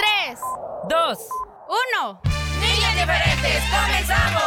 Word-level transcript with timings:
tres, 0.00 0.38
dos, 0.88 1.18
uno. 1.68 2.20
niños 2.60 2.94
diferentes, 2.94 3.62
comenzamos. 3.70 4.42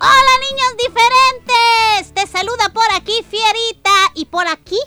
Hola 0.00 0.32
niños 0.46 0.72
diferentes, 0.84 2.14
te 2.14 2.26
saluda 2.26 2.68
por 2.74 2.84
aquí 2.94 3.24
Fierita 3.28 3.90
y 4.14 4.26
por 4.26 4.46
aquí. 4.46 4.78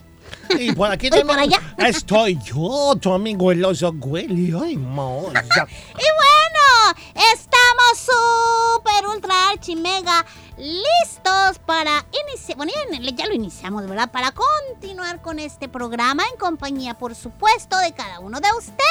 Y 0.49 0.73
por 0.73 0.91
aquí 0.91 1.07
Y 1.07 1.09
por 1.09 1.17
también 1.19 1.39
allá. 1.39 1.75
estoy 1.87 2.37
yo, 2.43 2.95
tu 3.01 3.11
amigo 3.13 3.51
el 3.51 3.63
oso 3.65 3.91
Willy. 3.91 4.53
Ay, 4.61 4.77
moza. 4.77 5.41
Y 5.97 6.07
bueno, 6.21 7.31
estamos 7.33 7.97
súper 7.97 9.07
ultra 9.07 9.49
archi 9.49 9.75
mega 9.75 10.25
listos 10.61 11.59
para 11.65 12.05
iniciar, 12.27 12.55
bueno 12.55 12.71
ya, 13.15 13.25
lo 13.25 13.33
iniciamos, 13.33 13.87
¿verdad? 13.87 14.11
Para 14.11 14.31
continuar 14.31 15.21
con 15.21 15.39
este 15.39 15.67
programa 15.67 16.23
en 16.31 16.37
compañía, 16.37 16.97
por 16.99 17.15
supuesto, 17.15 17.77
de 17.79 17.93
cada 17.93 18.19
uno 18.19 18.39
de 18.39 18.47
ustedes 18.57 18.85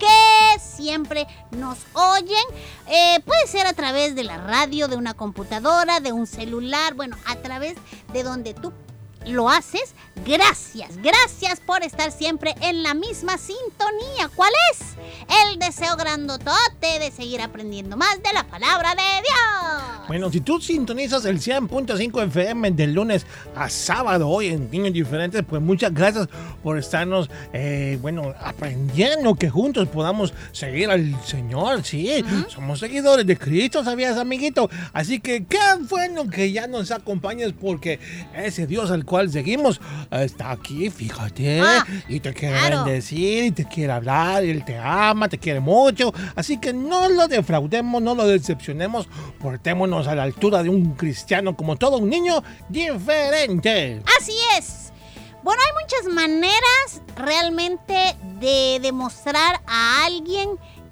que 0.00 0.60
siempre 0.60 1.28
nos 1.52 1.78
oyen. 1.94 2.44
Eh, 2.88 3.20
puede 3.24 3.46
ser 3.46 3.68
a 3.68 3.72
través 3.72 4.16
de 4.16 4.24
la 4.24 4.38
radio, 4.38 4.88
de 4.88 4.96
una 4.96 5.14
computadora, 5.14 6.00
de 6.00 6.10
un 6.10 6.26
celular, 6.26 6.94
bueno, 6.94 7.16
a 7.26 7.36
través 7.36 7.76
de 8.12 8.24
donde 8.24 8.52
tú 8.52 8.72
lo 9.26 9.48
haces. 9.48 9.94
Gracias, 10.26 10.96
gracias 11.02 11.60
por 11.60 11.82
estar 11.82 12.10
siempre 12.10 12.54
en 12.62 12.82
la 12.82 12.94
misma 12.94 13.36
sintonía. 13.36 14.28
¿Cuál 14.34 14.50
es? 14.72 14.80
El 15.50 15.58
deseo 15.58 15.94
grandotote 15.96 16.98
de 16.98 17.10
seguir 17.10 17.42
aprendiendo 17.42 17.96
más 17.96 18.20
de 18.22 18.32
la 18.32 18.44
palabra 18.44 18.94
de 18.94 19.02
Dios. 19.02 20.06
Bueno, 20.08 20.30
si 20.30 20.40
tú 20.40 20.60
sintonizas 20.60 21.24
el 21.26 21.40
100.5 21.40 22.26
FM 22.28 22.70
de 22.72 22.86
lunes 22.86 23.26
a 23.54 23.68
sábado 23.68 24.28
hoy 24.28 24.48
en 24.48 24.70
Niños 24.70 24.92
Diferentes, 24.92 25.44
pues 25.46 25.60
muchas 25.60 25.92
gracias 25.92 26.28
por 26.62 26.78
estarnos, 26.78 27.28
eh, 27.52 27.98
bueno, 28.00 28.32
aprendiendo 28.40 29.34
que 29.34 29.50
juntos 29.50 29.88
podamos 29.88 30.32
seguir 30.52 30.90
al 30.90 31.14
Señor, 31.24 31.84
sí. 31.84 32.24
Somos 32.48 32.80
seguidores 32.80 33.26
de 33.26 33.36
Cristo, 33.36 33.84
¿sabías, 33.84 34.16
amiguito? 34.16 34.70
Así 34.92 35.20
que 35.20 35.44
qué 35.44 35.58
bueno 35.88 36.28
que 36.28 36.52
ya 36.52 36.66
nos 36.66 36.90
acompañes 36.90 37.52
porque 37.52 38.00
ese 38.34 38.66
Dios 38.66 38.90
al 38.90 39.04
cual 39.04 39.15
seguimos 39.30 39.80
está 40.10 40.52
aquí, 40.52 40.90
fíjate, 40.90 41.60
Ah, 41.60 41.84
y 42.08 42.20
te 42.20 42.32
quiere 42.32 42.58
claro. 42.58 42.84
bendecir, 42.84 43.44
y 43.44 43.50
te 43.50 43.64
quiere 43.64 43.92
hablar, 43.92 44.44
y 44.44 44.50
Él 44.50 44.64
te 44.64 44.78
ama, 44.78 45.28
te 45.28 45.38
quiere 45.38 45.60
mucho. 45.60 46.12
Así 46.34 46.58
que 46.58 46.72
no 46.72 47.08
lo 47.08 47.28
defraudemos, 47.28 48.00
no 48.02 48.14
lo 48.14 48.26
decepcionemos, 48.26 49.08
portémonos 49.40 50.06
a 50.06 50.14
la 50.14 50.22
altura 50.22 50.62
de 50.62 50.68
un 50.68 50.94
cristiano 50.94 51.56
como 51.56 51.76
todo 51.76 51.98
un 51.98 52.08
niño 52.10 52.42
diferente. 52.68 54.02
Así 54.18 54.34
es. 54.58 54.92
Bueno, 55.42 55.60
hay 55.64 55.82
muchas 55.84 56.12
maneras 56.12 57.02
realmente 57.16 58.16
de 58.40 58.78
demostrar 58.82 59.60
a 59.66 60.04
alguien 60.04 60.50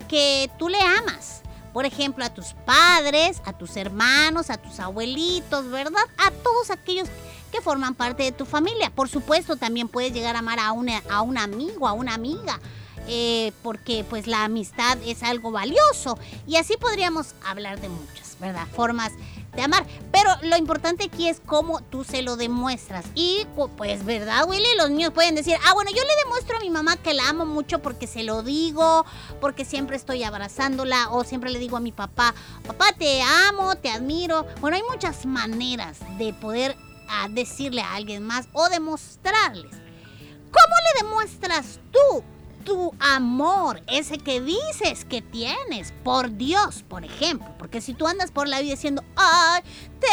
que 0.08 0.50
tú 0.58 0.68
le 0.68 0.78
amas. 0.80 1.42
Por 1.72 1.86
ejemplo, 1.86 2.24
a 2.24 2.32
tus 2.32 2.54
padres, 2.64 3.42
a 3.44 3.52
tus 3.52 3.76
hermanos, 3.76 4.50
a 4.50 4.58
tus 4.58 4.78
abuelitos, 4.78 5.68
¿verdad? 5.70 6.04
A 6.18 6.30
todos 6.30 6.70
aquellos 6.70 7.08
que 7.54 7.60
forman 7.62 7.94
parte 7.94 8.24
de 8.24 8.32
tu 8.32 8.44
familia. 8.44 8.90
Por 8.90 9.08
supuesto, 9.08 9.56
también 9.56 9.88
puedes 9.88 10.12
llegar 10.12 10.34
a 10.36 10.40
amar 10.40 10.58
a, 10.58 10.72
una, 10.72 11.00
un 11.22 11.38
amigo, 11.38 11.86
a 11.88 11.92
una 11.92 12.14
amiga. 12.14 12.58
eh, 13.06 13.52
porque 13.62 14.02
pues 14.08 14.26
la 14.26 14.44
amistad 14.44 14.96
es 15.04 15.22
algo 15.22 15.50
valioso. 15.50 16.18
Y 16.46 16.56
así 16.56 16.76
podríamos 16.78 17.34
hablar 17.46 17.78
de 17.80 17.90
muchas, 17.90 18.36
¿verdad? 18.40 18.66
Formas 18.74 19.12
de 19.54 19.60
amar. 19.60 19.84
Pero 20.10 20.30
lo 20.42 20.56
importante 20.56 21.04
aquí 21.04 21.28
es 21.28 21.38
cómo 21.44 21.82
tú 21.82 22.02
se 22.02 22.22
lo 22.22 22.36
demuestras. 22.36 23.04
Y 23.14 23.46
pu- 23.54 23.68
pues, 23.76 24.06
¿verdad, 24.06 24.48
Willy? 24.48 24.66
Los 24.78 24.88
niños 24.88 25.12
pueden 25.12 25.34
decir, 25.34 25.54
ah, 25.66 25.74
bueno, 25.74 25.90
yo 25.90 26.02
le 26.02 26.16
demuestro 26.24 26.56
a 26.56 26.60
mi 26.60 26.70
mamá 26.70 26.96
que 26.96 27.12
la 27.12 27.28
amo 27.28 27.44
mucho 27.44 27.80
porque 27.80 28.06
se 28.06 28.22
lo 28.22 28.42
digo, 28.42 29.04
porque 29.38 29.66
siempre 29.66 29.96
estoy 29.96 30.22
abrazándola, 30.24 31.10
o 31.10 31.24
siempre 31.24 31.50
le 31.50 31.58
digo 31.58 31.76
a 31.76 31.80
mi 31.80 31.92
papá, 31.92 32.34
papá, 32.66 32.86
te 32.98 33.20
amo, 33.48 33.74
te 33.76 33.90
admiro. 33.90 34.46
Bueno, 34.62 34.78
hay 34.78 34.82
muchas 34.90 35.26
maneras 35.26 35.98
de 36.16 36.32
poder 36.32 36.74
ah, 37.08 37.28
decirle 37.30 37.82
a 37.82 37.94
alguien 37.94 38.22
más 38.22 38.48
o 38.52 38.68
demostrarles. 38.68 39.72
¿Cómo 39.72 40.74
le 40.94 41.02
demuestras 41.02 41.80
tú 41.90 42.24
tu 42.64 42.94
amor, 42.98 43.82
ese 43.86 44.18
que 44.18 44.40
dices 44.40 45.04
que 45.04 45.20
tienes 45.22 45.92
por 46.02 46.36
Dios, 46.36 46.82
por 46.88 47.04
ejemplo? 47.04 47.48
Porque 47.58 47.80
si 47.80 47.94
tú 47.94 48.06
andas 48.06 48.30
por 48.30 48.48
la 48.48 48.60
vida 48.60 48.72
diciendo, 48.72 49.04
ay, 49.16 49.62
te 50.00 50.06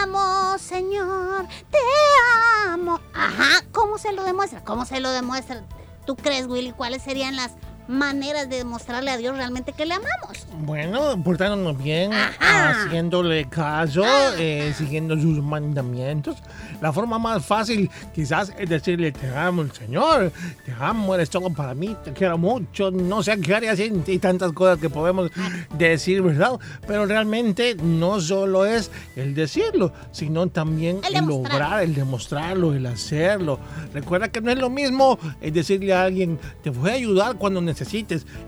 amo, 0.00 0.56
Señor, 0.58 1.46
te 1.70 1.78
amo. 2.68 3.00
Ajá, 3.12 3.64
¿cómo 3.72 3.98
se 3.98 4.12
lo 4.12 4.22
demuestra? 4.22 4.64
¿Cómo 4.64 4.86
se 4.86 5.00
lo 5.00 5.10
demuestra? 5.10 5.64
¿Tú 6.06 6.16
crees, 6.16 6.46
Willy, 6.46 6.72
cuáles 6.72 7.02
serían 7.02 7.36
las 7.36 7.52
maneras 7.92 8.48
de 8.48 8.56
demostrarle 8.56 9.10
a 9.10 9.16
Dios 9.16 9.36
realmente 9.36 9.72
que 9.72 9.86
le 9.86 9.94
amamos? 9.94 10.46
Bueno, 10.58 11.22
portándonos 11.22 11.82
bien, 11.82 12.12
Ajá. 12.12 12.70
haciéndole 12.70 13.48
caso, 13.48 14.04
eh, 14.38 14.72
siguiendo 14.76 15.16
sus 15.16 15.42
mandamientos. 15.42 16.36
La 16.80 16.92
forma 16.92 17.18
más 17.18 17.44
fácil 17.44 17.90
quizás 18.14 18.52
es 18.58 18.68
decirle, 18.68 19.12
te 19.12 19.28
amo, 19.36 19.66
Señor, 19.72 20.32
te 20.64 20.72
amo, 20.78 21.14
eres 21.14 21.30
todo 21.30 21.50
para 21.50 21.74
mí, 21.74 21.96
te 22.02 22.12
quiero 22.12 22.38
mucho, 22.38 22.90
no 22.90 23.22
sé 23.22 23.40
qué 23.40 23.54
haría 23.54 23.76
sin 23.76 24.02
ti, 24.02 24.18
tantas 24.18 24.52
cosas 24.52 24.78
que 24.78 24.90
podemos 24.90 25.30
decir, 25.76 26.22
¿verdad? 26.22 26.58
Pero 26.86 27.06
realmente 27.06 27.76
no 27.76 28.20
solo 28.20 28.64
es 28.66 28.90
el 29.16 29.34
decirlo, 29.34 29.92
sino 30.10 30.48
también 30.48 31.00
El 31.08 31.16
el 31.16 31.26
lograr, 31.26 31.82
el 31.82 31.94
demostrarlo, 31.94 32.74
el 32.74 32.86
hacerlo. 32.86 33.58
Recuerda 33.92 34.28
que 34.28 34.40
no 34.40 34.50
es 34.50 34.58
lo 34.58 34.70
mismo 34.70 35.18
eh, 35.40 35.50
decirle 35.50 35.92
a 35.92 36.04
alguien, 36.04 36.38
te 36.62 36.70
voy 36.70 36.90
a 36.90 36.94
ayudar 36.94 37.36
cuando 37.36 37.60
necesites, 37.60 37.81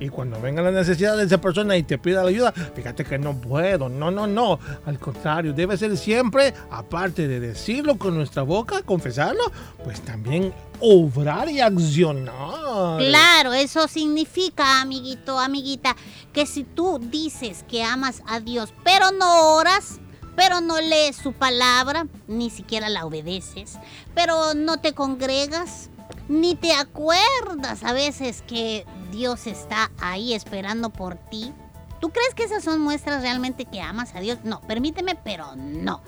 y 0.01 0.09
cuando 0.09 0.41
venga 0.41 0.63
la 0.63 0.71
necesidad 0.71 1.17
de 1.17 1.25
esa 1.25 1.41
persona 1.41 1.77
y 1.77 1.83
te 1.83 1.99
pida 1.99 2.23
la 2.23 2.29
ayuda, 2.29 2.53
fíjate 2.53 3.05
que 3.05 3.19
no 3.19 3.35
puedo. 3.41 3.89
No, 3.89 4.11
no, 4.11 4.27
no. 4.27 4.59
Al 4.87 4.99
contrario, 4.99 5.53
debe 5.53 5.77
ser 5.77 5.97
siempre, 5.97 6.55
aparte 6.71 7.29
de 7.29 7.41
decirlo 7.41 7.99
con 7.99 8.15
nuestra 8.15 8.43
boca, 8.43 8.83
confesarlo, 8.83 9.43
pues 9.83 10.01
también 10.01 10.53
obrar 10.81 11.49
y 11.49 11.61
accionar. 11.61 12.99
Claro, 12.99 13.53
eso 13.53 13.89
significa, 13.89 14.81
amiguito, 14.81 15.39
amiguita, 15.39 15.97
que 16.33 16.47
si 16.47 16.65
tú 16.65 16.99
dices 17.01 17.65
que 17.69 17.83
amas 17.83 18.23
a 18.27 18.41
Dios, 18.41 18.73
pero 18.85 19.11
no 19.13 19.55
oras, 19.55 20.01
pero 20.37 20.61
no 20.61 20.81
lees 20.81 21.17
su 21.17 21.33
palabra, 21.33 22.07
ni 22.27 22.51
siquiera 22.51 22.89
la 22.89 23.05
obedeces, 23.05 23.79
pero 24.15 24.55
no 24.55 24.81
te 24.81 24.93
congregas, 24.93 25.91
ni 26.29 26.55
te 26.55 26.73
acuerdas 26.73 27.83
a 27.85 27.93
veces 27.93 28.43
que 28.43 28.87
Dios 29.11 29.47
está 29.47 29.91
ahí 30.01 30.35
esperando 30.35 30.91
por 30.91 31.17
ti. 31.17 31.53
¿Tú 32.01 32.11
crees 32.11 32.35
que 32.35 32.45
esas 32.45 32.63
son 32.63 32.81
muestras 32.81 33.23
realmente 33.23 33.65
que 33.65 33.81
amas 33.81 34.15
a 34.15 34.21
Dios? 34.21 34.39
No, 34.45 34.61
permíteme, 34.63 35.15
pero 35.15 35.57
no. 35.57 36.03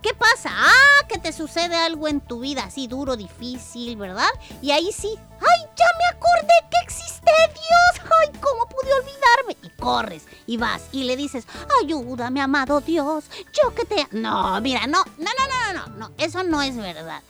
¿Qué 0.00 0.14
pasa? 0.14 0.50
Ah, 0.50 1.06
que 1.08 1.18
te 1.18 1.32
sucede 1.32 1.76
algo 1.76 2.08
en 2.08 2.20
tu 2.20 2.40
vida 2.40 2.64
así 2.64 2.88
duro, 2.88 3.16
difícil, 3.16 3.96
¿verdad? 3.96 4.30
Y 4.60 4.72
ahí 4.72 4.90
sí, 4.92 5.16
¡ay, 5.40 5.60
ya 5.76 5.86
me 5.98 6.16
acordé 6.16 6.54
que 6.70 6.78
existe 6.82 7.30
Dios! 7.52 8.10
¡Ay, 8.20 8.40
cómo 8.40 8.66
pude 8.66 8.92
olvidarme! 8.94 9.56
Y 9.62 9.80
corres 9.80 10.24
y 10.46 10.56
vas 10.56 10.82
y 10.90 11.04
le 11.04 11.16
dices, 11.16 11.46
ayúdame, 11.80 12.40
amado 12.40 12.80
Dios, 12.80 13.24
yo 13.52 13.74
que 13.74 13.84
te... 13.84 14.08
No, 14.10 14.60
mira, 14.60 14.86
no, 14.88 15.04
no, 15.18 15.30
no, 15.38 15.72
no, 15.72 15.86
no, 15.86 15.96
no, 15.98 16.14
eso 16.18 16.42
no 16.42 16.62
es 16.62 16.76
verdad. 16.76 17.22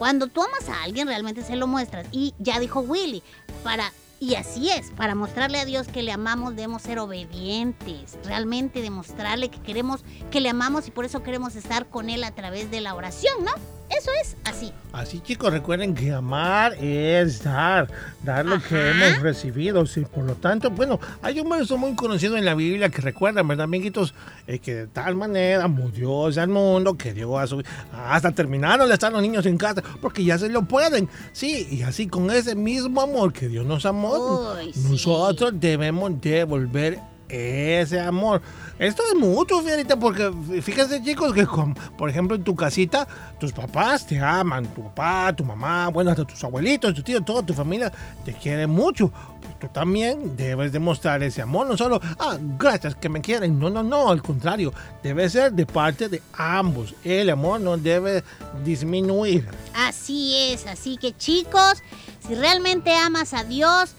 Cuando 0.00 0.28
tú 0.28 0.42
amas 0.42 0.66
a 0.70 0.82
alguien, 0.82 1.08
realmente 1.08 1.42
se 1.42 1.56
lo 1.56 1.66
muestras. 1.66 2.06
Y 2.10 2.32
ya 2.38 2.58
dijo 2.58 2.80
Willy, 2.80 3.22
para 3.62 3.92
y 4.18 4.36
así 4.36 4.70
es, 4.70 4.92
para 4.92 5.14
mostrarle 5.14 5.60
a 5.60 5.66
Dios 5.66 5.88
que 5.88 6.02
le 6.02 6.10
amamos 6.10 6.56
debemos 6.56 6.80
ser 6.80 6.98
obedientes, 6.98 8.16
realmente 8.24 8.80
demostrarle 8.80 9.50
que 9.50 9.60
queremos, 9.60 10.02
que 10.30 10.40
le 10.40 10.48
amamos 10.48 10.88
y 10.88 10.90
por 10.90 11.04
eso 11.04 11.22
queremos 11.22 11.54
estar 11.54 11.86
con 11.90 12.08
Él 12.08 12.24
a 12.24 12.34
través 12.34 12.70
de 12.70 12.80
la 12.80 12.94
oración, 12.94 13.44
¿no? 13.44 13.52
Eso 13.90 14.10
es 14.22 14.36
así. 14.44 14.72
Así 14.92 15.20
chicos, 15.20 15.52
recuerden 15.52 15.94
que 15.94 16.12
amar 16.12 16.74
es 16.80 17.42
dar, 17.44 17.88
dar 18.22 18.44
lo 18.44 18.60
que 18.62 18.90
hemos 18.90 19.20
recibido. 19.20 19.86
Sí, 19.86 20.02
por 20.02 20.24
lo 20.24 20.34
tanto, 20.34 20.70
bueno, 20.70 20.98
hay 21.22 21.40
un 21.40 21.48
verso 21.48 21.76
muy 21.76 21.94
conocido 21.94 22.36
en 22.36 22.44
la 22.44 22.54
Biblia 22.54 22.88
que 22.88 23.00
recuerdan, 23.02 23.46
¿verdad, 23.46 23.64
amiguitos? 23.64 24.14
Eh, 24.46 24.58
que 24.58 24.74
de 24.74 24.86
tal 24.86 25.14
manera 25.14 25.68
Dios 25.92 26.38
al 26.38 26.48
mundo 26.48 26.94
que 26.94 27.12
dio 27.12 27.38
a 27.38 27.46
su... 27.46 27.62
Hasta 27.92 28.32
terminaron 28.32 28.88
de 28.88 28.94
estar 28.94 29.12
los 29.12 29.22
niños 29.22 29.46
en 29.46 29.58
casa 29.58 29.82
porque 30.00 30.24
ya 30.24 30.38
se 30.38 30.48
lo 30.48 30.62
pueden. 30.62 31.08
Sí, 31.32 31.68
y 31.70 31.82
así 31.82 32.06
con 32.06 32.30
ese 32.30 32.54
mismo 32.54 33.00
amor 33.00 33.32
que 33.32 33.48
Dios 33.48 33.66
nos 33.66 33.86
amó, 33.86 34.54
Uy, 34.54 34.72
sí. 34.72 34.80
nosotros 34.88 35.52
debemos 35.54 36.20
devolver 36.20 36.98
ese 37.30 38.00
amor. 38.00 38.40
Esto 38.78 39.02
es 39.12 39.18
mutuo, 39.18 39.62
Fierita, 39.62 39.98
porque 39.98 40.32
fíjense, 40.62 41.02
chicos, 41.02 41.34
que 41.34 41.46
con- 41.46 41.74
por 41.74 42.08
ejemplo 42.08 42.34
en 42.36 42.42
tu 42.44 42.54
casita, 42.56 43.06
tus 43.38 43.52
papás 43.52 44.06
te 44.06 44.18
aman, 44.18 44.66
tu 44.74 44.82
papá, 44.84 45.34
tu 45.36 45.44
mamá, 45.44 45.88
bueno, 45.88 46.10
hasta 46.10 46.24
tus 46.24 46.42
abuelitos, 46.44 46.94
tu 46.94 47.02
tío, 47.02 47.20
toda 47.20 47.42
tu 47.42 47.52
familia 47.52 47.92
te 48.24 48.32
quiere 48.32 48.66
mucho. 48.66 49.12
Pues 49.40 49.58
tú 49.58 49.68
también 49.68 50.34
debes 50.36 50.72
demostrar 50.72 51.22
ese 51.22 51.42
amor, 51.42 51.66
no 51.66 51.76
solo, 51.76 52.00
ah, 52.18 52.38
gracias 52.58 52.94
que 52.94 53.08
me 53.10 53.20
quieren, 53.20 53.58
no, 53.58 53.68
no, 53.68 53.82
no, 53.82 54.08
al 54.10 54.22
contrario, 54.22 54.72
debe 55.02 55.28
ser 55.28 55.52
de 55.52 55.66
parte 55.66 56.08
de 56.08 56.22
ambos. 56.32 56.94
El 57.04 57.28
amor 57.28 57.60
no 57.60 57.76
debe 57.76 58.24
disminuir. 58.64 59.46
Así 59.74 60.34
es, 60.52 60.66
así 60.66 60.96
que 60.96 61.14
chicos, 61.16 61.82
si 62.26 62.34
realmente 62.34 62.94
amas 62.94 63.34
a 63.34 63.44
Dios, 63.44 63.90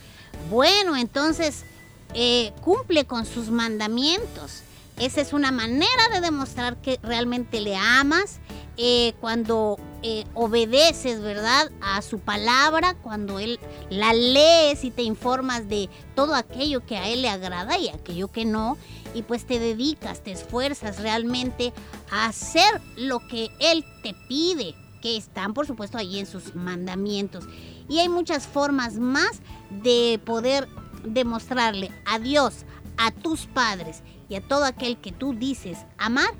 bueno, 0.49 0.95
entonces 0.97 1.65
eh, 2.13 2.53
cumple 2.61 3.05
con 3.05 3.25
sus 3.25 3.49
mandamientos. 3.49 4.63
Esa 4.97 5.21
es 5.21 5.33
una 5.33 5.51
manera 5.51 6.09
de 6.13 6.21
demostrar 6.21 6.77
que 6.77 6.99
realmente 7.01 7.61
le 7.61 7.75
amas. 7.75 8.39
eh, 8.77 9.13
cuando 9.19 9.77
eh, 10.01 10.25
obedeces, 10.33 11.21
¿verdad? 11.21 11.69
A 11.81 12.01
su 12.01 12.19
palabra, 12.19 12.95
cuando 12.95 13.37
Él 13.37 13.59
la 13.89 14.13
lees 14.13 14.83
y 14.83 14.91
te 14.91 15.03
informas 15.03 15.67
de 15.67 15.89
todo 16.15 16.33
aquello 16.33 16.85
que 16.85 16.97
a 16.97 17.07
Él 17.07 17.21
le 17.21 17.29
agrada 17.29 17.77
y 17.77 17.89
aquello 17.89 18.31
que 18.31 18.45
no, 18.45 18.77
y 19.13 19.21
pues 19.23 19.45
te 19.45 19.59
dedicas, 19.59 20.23
te 20.23 20.31
esfuerzas 20.31 20.99
realmente 20.99 21.73
a 22.09 22.25
hacer 22.25 22.81
lo 22.95 23.19
que 23.27 23.49
Él 23.59 23.85
te 24.01 24.15
pide, 24.27 24.73
que 25.01 25.17
están 25.17 25.53
por 25.53 25.67
supuesto 25.67 25.97
ahí 25.97 26.17
en 26.17 26.25
sus 26.25 26.55
mandamientos. 26.55 27.43
Y 27.89 27.99
hay 27.99 28.09
muchas 28.09 28.47
formas 28.47 28.95
más 28.95 29.41
de 29.83 30.19
poder 30.25 30.67
demostrarle 31.03 31.91
a 32.05 32.19
Dios, 32.19 32.65
a 32.97 33.11
tus 33.11 33.47
padres 33.47 34.03
y 34.29 34.35
a 34.35 34.41
todo 34.41 34.65
aquel 34.65 34.97
que 34.97 35.11
tú 35.11 35.33
dices 35.33 35.77
amar, 35.97 36.31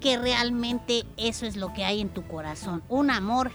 que 0.00 0.18
realmente 0.18 1.04
eso 1.16 1.46
es 1.46 1.56
lo 1.56 1.72
que 1.72 1.84
hay 1.84 2.00
en 2.00 2.08
tu 2.08 2.26
corazón. 2.26 2.82
Un 2.88 3.10
amor 3.10 3.50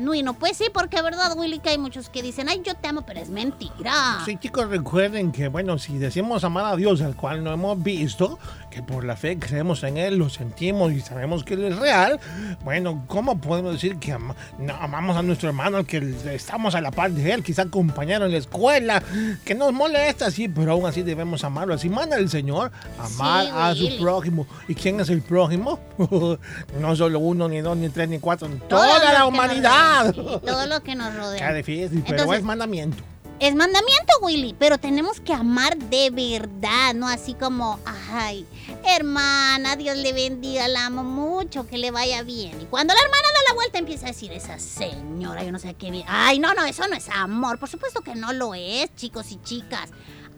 genuino. 0.00 0.34
Pues 0.34 0.56
sí, 0.56 0.64
porque 0.72 1.00
verdad, 1.02 1.36
Willy, 1.36 1.58
que 1.58 1.70
hay 1.70 1.78
muchos 1.78 2.08
que 2.08 2.22
dicen, 2.22 2.48
ay, 2.48 2.62
yo 2.64 2.74
te 2.74 2.88
amo, 2.88 3.02
pero 3.02 3.20
es 3.20 3.28
mentira. 3.28 4.20
Sí, 4.24 4.36
chicos, 4.38 4.68
recuerden 4.68 5.30
que, 5.30 5.48
bueno, 5.48 5.78
si 5.78 5.98
decimos 5.98 6.42
amar 6.42 6.64
a 6.64 6.76
Dios, 6.76 7.02
al 7.02 7.14
cual 7.14 7.44
no 7.44 7.52
hemos 7.52 7.82
visto, 7.82 8.38
que 8.70 8.82
por 8.82 9.04
la 9.04 9.16
fe 9.16 9.38
creemos 9.38 9.82
en 9.82 9.98
Él, 9.98 10.16
lo 10.16 10.30
sentimos 10.30 10.92
y 10.92 11.00
sabemos 11.00 11.44
que 11.44 11.54
Él 11.54 11.64
es 11.64 11.76
real, 11.76 12.18
bueno, 12.64 13.04
¿cómo 13.08 13.40
podemos 13.40 13.74
decir 13.74 13.98
que 13.98 14.16
no, 14.58 14.74
amamos 14.80 15.16
a 15.16 15.22
nuestro 15.22 15.48
hermano, 15.48 15.84
que 15.84 16.14
estamos 16.32 16.74
a 16.74 16.80
la 16.80 16.90
par 16.90 17.10
de 17.10 17.32
Él, 17.32 17.42
quizá 17.42 17.66
compañero 17.66 18.24
en 18.24 18.32
la 18.32 18.38
escuela, 18.38 19.02
que 19.44 19.54
nos 19.54 19.72
molesta, 19.72 20.30
sí, 20.30 20.48
pero 20.48 20.72
aún 20.72 20.86
así 20.86 21.02
debemos 21.02 21.44
amarlo? 21.44 21.74
Así 21.74 21.88
manda 21.88 22.16
el 22.16 22.30
Señor, 22.30 22.72
amar 22.98 23.44
Sí, 23.44 23.50
a 23.54 23.74
su 23.74 23.98
prójimo. 23.98 24.46
¿Y 24.68 24.74
quién 24.74 25.00
es 25.00 25.10
el 25.10 25.22
prójimo? 25.22 25.78
no 26.80 26.96
solo 26.96 27.18
uno, 27.18 27.48
ni 27.48 27.60
dos, 27.60 27.76
ni 27.76 27.88
tres, 27.88 28.08
ni 28.08 28.18
cuatro, 28.18 28.48
toda 28.68 29.12
la 29.12 29.26
humanidad. 29.26 29.89
Todo 30.12 30.66
lo 30.66 30.82
que 30.82 30.94
nos 30.94 31.14
rodea. 31.14 31.52
difícil, 31.52 32.02
pero 32.06 32.18
Entonces- 32.22 32.38
es 32.38 32.44
mandamiento. 32.44 33.02
Es 33.40 33.54
mandamiento, 33.54 34.12
Willy, 34.20 34.54
pero 34.58 34.76
tenemos 34.76 35.18
que 35.18 35.32
amar 35.32 35.78
de 35.78 36.10
verdad, 36.10 36.92
no 36.94 37.08
así 37.08 37.32
como, 37.32 37.80
ay, 38.12 38.46
hermana, 38.84 39.76
Dios 39.76 39.96
le 39.96 40.12
bendiga, 40.12 40.68
la 40.68 40.84
amo 40.84 41.04
mucho, 41.04 41.66
que 41.66 41.78
le 41.78 41.90
vaya 41.90 42.22
bien. 42.22 42.60
Y 42.60 42.66
cuando 42.66 42.92
la 42.92 43.00
hermana 43.00 43.22
da 43.22 43.48
la 43.48 43.54
vuelta 43.54 43.78
empieza 43.78 44.04
a 44.04 44.08
decir, 44.08 44.30
esa 44.32 44.58
señora, 44.58 45.42
yo 45.42 45.52
no 45.52 45.58
sé 45.58 45.72
qué 45.72 45.90
bien. 45.90 46.04
Ay, 46.06 46.38
no, 46.38 46.52
no, 46.52 46.66
eso 46.66 46.86
no 46.86 46.94
es 46.94 47.08
amor, 47.08 47.58
por 47.58 47.70
supuesto 47.70 48.02
que 48.02 48.14
no 48.14 48.34
lo 48.34 48.54
es, 48.54 48.94
chicos 48.94 49.32
y 49.32 49.40
chicas. 49.42 49.88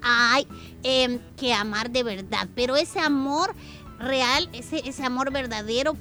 Hay 0.01 0.47
em, 0.85 1.19
que 1.37 1.53
amar 1.55 1.91
de 1.91 2.05
verdad, 2.05 2.47
pero 2.55 2.77
ese 2.77 3.01
amor 3.01 3.53
real, 3.99 4.49
ese, 4.53 4.81
ese 4.89 5.05
amor 5.05 5.33
verdadero, 5.33 5.97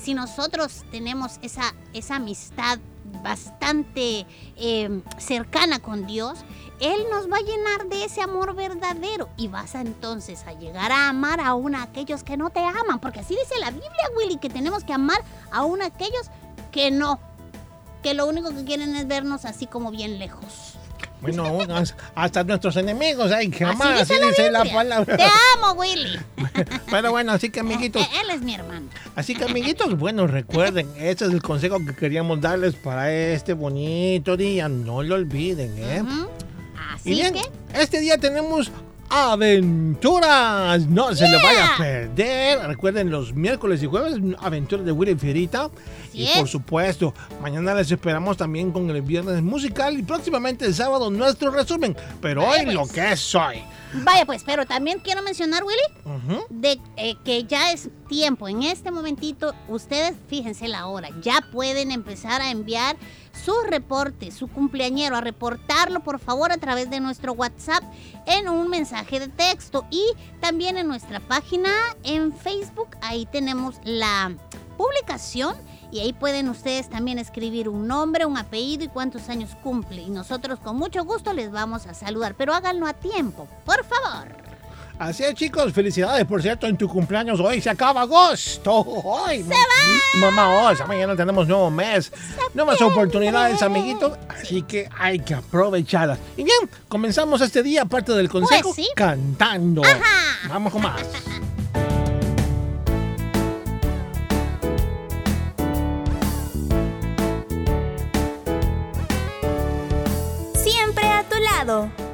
si 0.00 0.14
nosotros 0.14 0.84
tenemos 0.90 1.38
esa, 1.42 1.74
esa 1.92 2.16
amistad 2.16 2.78
bastante 3.22 4.26
eh, 4.56 5.02
cercana 5.18 5.80
con 5.80 6.06
Dios, 6.06 6.38
Él 6.80 7.00
nos 7.10 7.30
va 7.30 7.38
a 7.38 7.40
llenar 7.40 7.88
de 7.88 8.04
ese 8.04 8.22
amor 8.22 8.54
verdadero 8.54 9.28
y 9.36 9.48
vas 9.48 9.74
a 9.74 9.80
entonces 9.80 10.44
a 10.46 10.52
llegar 10.52 10.92
a 10.92 11.08
amar 11.08 11.40
aún 11.40 11.74
a 11.74 11.82
aquellos 11.82 12.22
que 12.22 12.36
no 12.36 12.50
te 12.50 12.60
aman, 12.60 13.00
porque 13.00 13.20
así 13.20 13.34
dice 13.34 13.58
la 13.60 13.70
Biblia, 13.70 13.90
Willy, 14.16 14.38
que 14.38 14.50
tenemos 14.50 14.84
que 14.84 14.92
amar 14.92 15.22
aún 15.50 15.82
a 15.82 15.86
aquellos 15.86 16.30
que 16.70 16.90
no, 16.90 17.18
que 18.02 18.14
lo 18.14 18.26
único 18.26 18.50
que 18.50 18.64
quieren 18.64 18.94
es 18.94 19.08
vernos 19.08 19.44
así 19.44 19.66
como 19.66 19.90
bien 19.90 20.18
lejos. 20.18 20.77
Bueno, 21.20 21.58
hasta 22.14 22.44
nuestros 22.44 22.76
enemigos 22.76 23.32
hay 23.32 23.48
que 23.48 23.64
Así 23.64 23.74
amar, 23.74 23.94
así 23.94 24.14
dice 24.28 24.50
la 24.50 24.64
palabra. 24.64 25.16
Te 25.16 25.24
amo, 25.56 25.72
Willy. 25.72 26.18
Pero 26.90 27.10
bueno, 27.10 27.32
así 27.32 27.50
que 27.50 27.60
amiguitos, 27.60 28.02
Eh, 28.02 28.08
Él 28.22 28.30
es 28.30 28.40
mi 28.42 28.54
hermano. 28.54 28.86
así 29.16 29.34
que 29.34 29.44
amiguitos, 29.44 29.98
bueno, 29.98 30.26
recuerden, 30.26 30.88
este 30.96 31.24
es 31.24 31.32
el 31.32 31.42
consejo 31.42 31.84
que 31.84 31.94
queríamos 31.96 32.40
darles 32.40 32.74
para 32.76 33.12
este 33.12 33.52
bonito 33.52 34.36
día, 34.36 34.68
no 34.68 35.02
lo 35.02 35.16
olviden, 35.16 35.74
¿eh? 35.78 36.02
Ujú. 36.02 36.28
Y 37.04 37.12
Así 37.12 37.22
bien, 37.22 37.34
que, 37.34 37.80
este 37.80 38.00
día 38.00 38.18
tenemos 38.18 38.70
aventuras, 39.10 40.86
no 40.86 41.14
se 41.14 41.28
lo 41.28 41.38
vaya 41.38 41.74
a 41.74 41.76
perder. 41.76 42.58
Recuerden 42.66 43.10
los 43.10 43.34
miércoles 43.34 43.82
y 43.82 43.86
jueves, 43.86 44.14
aventuras 44.40 44.84
de 44.84 44.92
Willy 44.92 45.14
Fierita. 45.16 45.70
Así 46.08 46.22
y 46.24 46.38
por 46.38 46.48
supuesto, 46.48 47.14
mañana 47.40 47.74
les 47.74 47.90
esperamos 47.90 48.36
también 48.36 48.70
con 48.72 48.88
el 48.90 49.02
viernes 49.02 49.42
musical 49.42 49.98
y 49.98 50.02
próximamente 50.02 50.64
el 50.66 50.74
sábado 50.74 51.10
nuestro 51.10 51.50
resumen. 51.50 51.96
Pero 52.20 52.42
Vaya, 52.42 52.68
hoy 52.68 52.74
lo 52.74 52.80
pues. 52.82 52.92
que 52.92 53.12
es 53.12 53.34
hoy. 53.34 53.62
vaya 54.04 54.24
pues, 54.26 54.42
pero 54.44 54.66
también 54.66 55.00
quiero 55.00 55.22
mencionar, 55.22 55.62
Willy, 55.64 56.44
de 56.50 56.78
eh, 56.96 57.14
que 57.24 57.44
ya 57.44 57.72
es 57.72 57.88
tiempo. 58.08 58.48
En 58.48 58.62
este 58.62 58.90
momentito, 58.90 59.54
ustedes 59.68 60.14
fíjense 60.28 60.66
la 60.66 60.86
hora. 60.86 61.10
Ya 61.22 61.40
pueden 61.52 61.92
empezar 61.92 62.42
a 62.42 62.50
enviar 62.50 62.96
su 63.32 63.54
reporte, 63.66 64.30
su 64.30 64.48
cumpleañero, 64.48 65.16
a 65.16 65.20
reportarlo 65.20 66.00
por 66.00 66.18
favor 66.18 66.50
a 66.50 66.58
través 66.58 66.90
de 66.90 67.00
nuestro 67.00 67.32
WhatsApp 67.32 67.84
en 68.26 68.48
un 68.48 68.68
mensaje 68.68 69.20
de 69.20 69.28
texto 69.28 69.86
y 69.90 70.04
también 70.40 70.76
en 70.76 70.88
nuestra 70.88 71.20
página 71.20 71.70
en 72.02 72.32
Facebook. 72.32 72.96
Ahí 73.02 73.26
tenemos 73.26 73.76
la 73.84 74.34
publicación. 74.76 75.54
Y 75.90 76.00
ahí 76.00 76.12
pueden 76.12 76.50
ustedes 76.50 76.90
también 76.90 77.18
escribir 77.18 77.66
un 77.68 77.88
nombre, 77.88 78.26
un 78.26 78.36
apellido 78.36 78.84
y 78.84 78.88
cuántos 78.88 79.30
años 79.30 79.56
cumple. 79.62 80.02
Y 80.02 80.10
nosotros 80.10 80.58
con 80.60 80.76
mucho 80.76 81.02
gusto 81.04 81.32
les 81.32 81.50
vamos 81.50 81.86
a 81.86 81.94
saludar. 81.94 82.34
Pero 82.36 82.52
háganlo 82.52 82.86
a 82.86 82.92
tiempo, 82.92 83.48
por 83.64 83.82
favor. 83.86 84.47
Así 84.98 85.22
es, 85.22 85.34
chicos, 85.34 85.72
felicidades, 85.72 86.24
por 86.24 86.42
cierto, 86.42 86.66
en 86.66 86.76
tu 86.76 86.88
cumpleaños 86.88 87.38
hoy 87.38 87.60
se 87.60 87.70
acaba 87.70 88.00
agosto. 88.02 88.72
Hoy, 88.74 89.44
¡Se 89.44 89.48
va! 89.50 90.20
Mamá, 90.30 90.66
hoy, 90.66 90.76
mañana 90.88 91.14
tenemos 91.14 91.46
nuevo 91.46 91.70
mes, 91.70 92.10
nuevas 92.52 92.80
oportunidades, 92.82 93.62
amiguitos, 93.62 94.18
así 94.28 94.62
que 94.62 94.88
hay 94.98 95.20
que 95.20 95.34
aprovecharlas. 95.34 96.18
Y 96.36 96.42
bien, 96.42 96.68
comenzamos 96.88 97.40
este 97.42 97.62
día, 97.62 97.82
aparte 97.82 98.10
del 98.12 98.28
consejo, 98.28 98.74
Pues 98.74 98.74
sí. 98.76 98.88
cantando. 98.96 99.84
Ajá. 99.84 100.48
Vamos 100.48 100.72
con 100.72 100.82
más. 100.82 101.00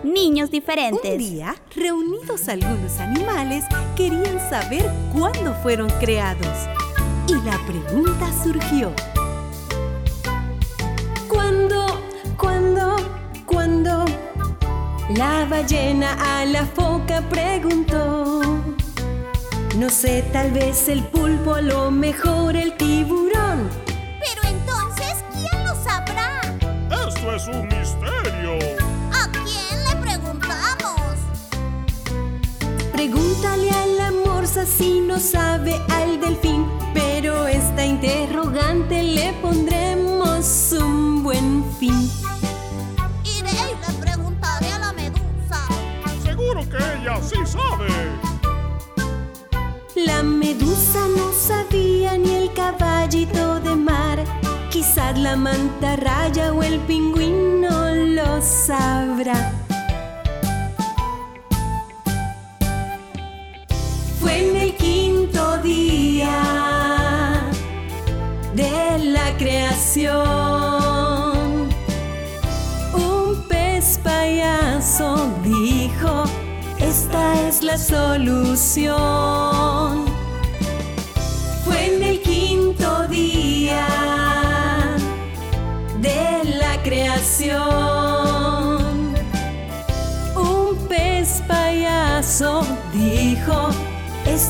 Niños 0.03 0.51
Diferentes. 0.51 1.13
Un 1.13 1.19
día, 1.19 1.55
reunidos 1.77 2.49
algunos 2.49 2.99
animales, 2.99 3.67
querían 3.95 4.41
saber 4.49 4.91
cuándo 5.13 5.53
fueron 5.63 5.91
creados. 6.01 6.67
Y 7.29 7.35
la 7.45 7.59
pregunta 7.67 8.27
surgió. 8.43 8.91
¿Cuándo, 11.29 12.01
cuándo, 12.39 12.97
cuándo? 13.45 14.07
La 15.11 15.45
ballena 15.45 16.17
a 16.39 16.47
la 16.47 16.65
foca 16.65 17.21
preguntó. 17.29 18.41
No 19.77 19.91
sé, 19.91 20.25
tal 20.33 20.53
vez 20.53 20.89
el 20.89 21.05
pulpo, 21.05 21.57
a 21.57 21.61
lo 21.61 21.91
mejor 21.91 22.57
el 22.57 22.75
tiburón. 22.79 23.69
Pero 23.87 24.49
entonces, 24.49 25.23
¿quién 25.35 25.65
lo 25.67 25.75
sabrá? 25.75 26.41
Esto 27.07 27.35
es 27.35 27.47
un 27.47 27.69
Pregúntale 33.05 33.71
a 33.71 33.87
la 33.87 34.11
morsa 34.13 34.65
si 34.65 34.99
no 35.03 35.19
sabe 35.21 35.75
al 35.91 36.19
delfín. 36.19 36.65
Pero 36.95 37.47
esta 37.47 37.85
interrogante 37.85 39.03
le 39.03 39.35
pondremos 39.43 40.73
un 40.73 41.23
buen 41.23 41.63
fin. 41.79 42.11
Iré 43.25 43.51
y 43.51 43.93
le 43.93 44.01
preguntaré 44.01 44.73
a 44.73 44.79
la 44.79 44.93
medusa. 44.95 45.61
Seguro 46.23 46.63
que 46.63 46.79
ella 46.79 47.21
sí 47.21 47.37
sabe. 47.45 47.93
La 49.97 50.23
medusa 50.23 51.01
no 51.15 51.31
sabía 51.35 52.17
ni 52.17 52.31
el 52.37 52.55
caballito 52.55 53.61
de 53.61 53.77
mar. 53.77 54.25
Quizás 54.71 55.19
la 55.19 55.37
mantarraya 55.37 56.55
o 56.55 56.63
el 56.63 56.79
pingüino 56.81 57.95
lo 58.17 58.41
sabrá. 58.41 59.64
Día 65.65 67.51
de 68.55 68.99
la 68.99 69.37
creación. 69.39 70.13
Un 72.93 73.43
pez 73.49 73.99
payaso 74.05 75.31
dijo, 75.43 76.25
esta 76.79 77.49
es 77.49 77.63
la 77.63 77.79
solución. 77.79 78.95
Fue 81.65 81.97
en 81.97 82.03
el 82.03 82.21
quinto 82.21 83.09
día 83.09 83.87
de 86.01 86.45
la 86.59 86.83
creación. 86.83 87.65
Un 90.37 90.77
pez 90.89 91.43
payaso 91.49 92.63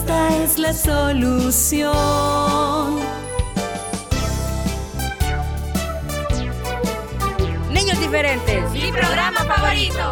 esta 0.04 0.37
es 0.44 0.58
la 0.58 0.73
solución. 0.75 1.94
Niños 7.70 7.99
diferentes. 7.99 8.70
Mi 8.73 8.92
programa 8.92 9.44
favorito. 9.44 10.11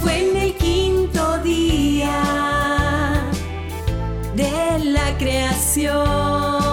Fue 0.00 0.30
en 0.30 0.36
el 0.36 0.54
quinto 0.54 1.38
día 1.38 2.22
de 4.36 4.84
la 4.84 5.18
creación. 5.18 6.67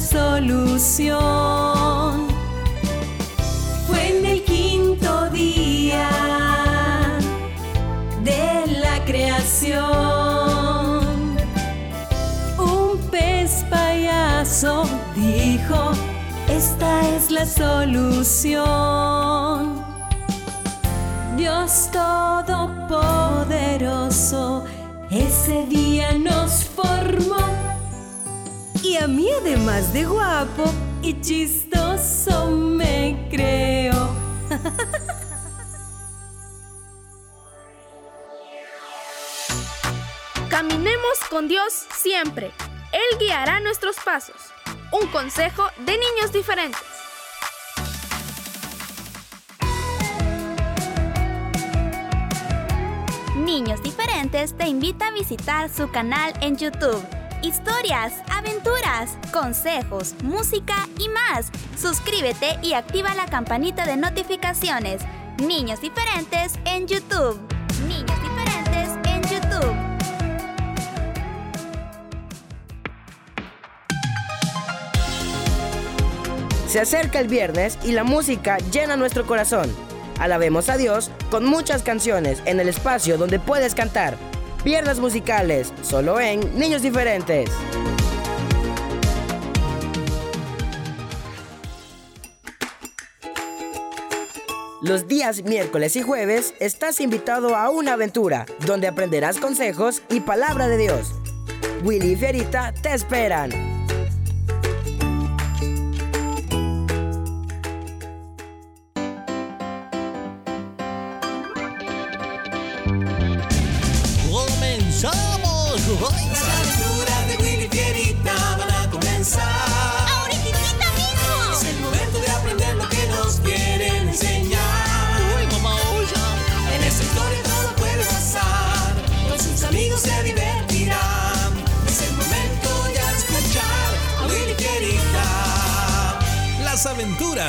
Solución. 0.00 1.20
Fue 3.86 4.18
en 4.18 4.24
el 4.24 4.42
quinto 4.44 5.28
día 5.30 6.08
de 8.24 8.66
la 8.80 9.04
creación. 9.04 9.78
Un 12.58 12.98
pez 13.10 13.64
payaso 13.70 14.84
dijo, 15.14 15.92
esta 16.48 17.08
es 17.16 17.30
la 17.30 17.46
solución. 17.46 18.70
Dios 21.36 21.90
Todopoderoso 21.92 24.64
ese 25.10 25.66
día 25.66 26.12
nos 26.18 26.64
formó. 26.64 27.59
A 29.02 29.06
mí 29.06 29.28
además 29.40 29.94
de 29.94 30.04
guapo 30.04 30.64
y 31.00 31.18
chistoso 31.22 32.50
me 32.50 33.28
creo. 33.30 34.14
Caminemos 40.50 41.18
con 41.30 41.48
Dios 41.48 41.86
siempre. 41.96 42.52
Él 42.92 43.18
guiará 43.18 43.60
nuestros 43.60 43.96
pasos. 44.04 44.36
Un 44.92 45.06
consejo 45.08 45.64
de 45.78 45.92
niños 45.92 46.30
diferentes. 46.32 46.82
Niños 53.36 53.82
Diferentes 53.82 54.54
te 54.58 54.68
invita 54.68 55.08
a 55.08 55.12
visitar 55.12 55.70
su 55.70 55.90
canal 55.90 56.34
en 56.42 56.58
YouTube. 56.58 57.02
Historias, 57.42 58.12
aventuras, 58.30 59.16
consejos, 59.32 60.14
música 60.22 60.86
y 60.98 61.08
más. 61.08 61.50
Suscríbete 61.74 62.58
y 62.62 62.74
activa 62.74 63.14
la 63.14 63.24
campanita 63.24 63.86
de 63.86 63.96
notificaciones. 63.96 65.00
Niños 65.38 65.80
Diferentes 65.80 66.58
en 66.66 66.86
YouTube. 66.86 67.40
Niños 67.88 68.20
Diferentes 68.20 68.90
en 69.06 69.22
YouTube. 69.22 69.74
Se 76.66 76.80
acerca 76.80 77.20
el 77.20 77.28
viernes 77.28 77.78
y 77.82 77.92
la 77.92 78.04
música 78.04 78.58
llena 78.70 78.96
nuestro 78.96 79.24
corazón. 79.24 79.74
Alabemos 80.18 80.68
a 80.68 80.76
Dios 80.76 81.10
con 81.30 81.46
muchas 81.46 81.82
canciones 81.82 82.42
en 82.44 82.60
el 82.60 82.68
espacio 82.68 83.16
donde 83.16 83.40
puedes 83.40 83.74
cantar. 83.74 84.18
Viernes 84.64 85.00
musicales, 85.00 85.72
solo 85.80 86.20
en 86.20 86.40
Niños 86.58 86.82
Diferentes. 86.82 87.48
Los 94.82 95.08
días 95.08 95.42
miércoles 95.44 95.96
y 95.96 96.02
jueves 96.02 96.54
estás 96.60 97.00
invitado 97.00 97.56
a 97.56 97.70
una 97.70 97.94
aventura 97.94 98.44
donde 98.66 98.86
aprenderás 98.86 99.38
consejos 99.38 100.02
y 100.10 100.20
palabra 100.20 100.68
de 100.68 100.76
Dios. 100.76 101.14
Willy 101.82 102.12
y 102.12 102.16
Fierita 102.16 102.74
te 102.82 102.92
esperan. 102.92 103.69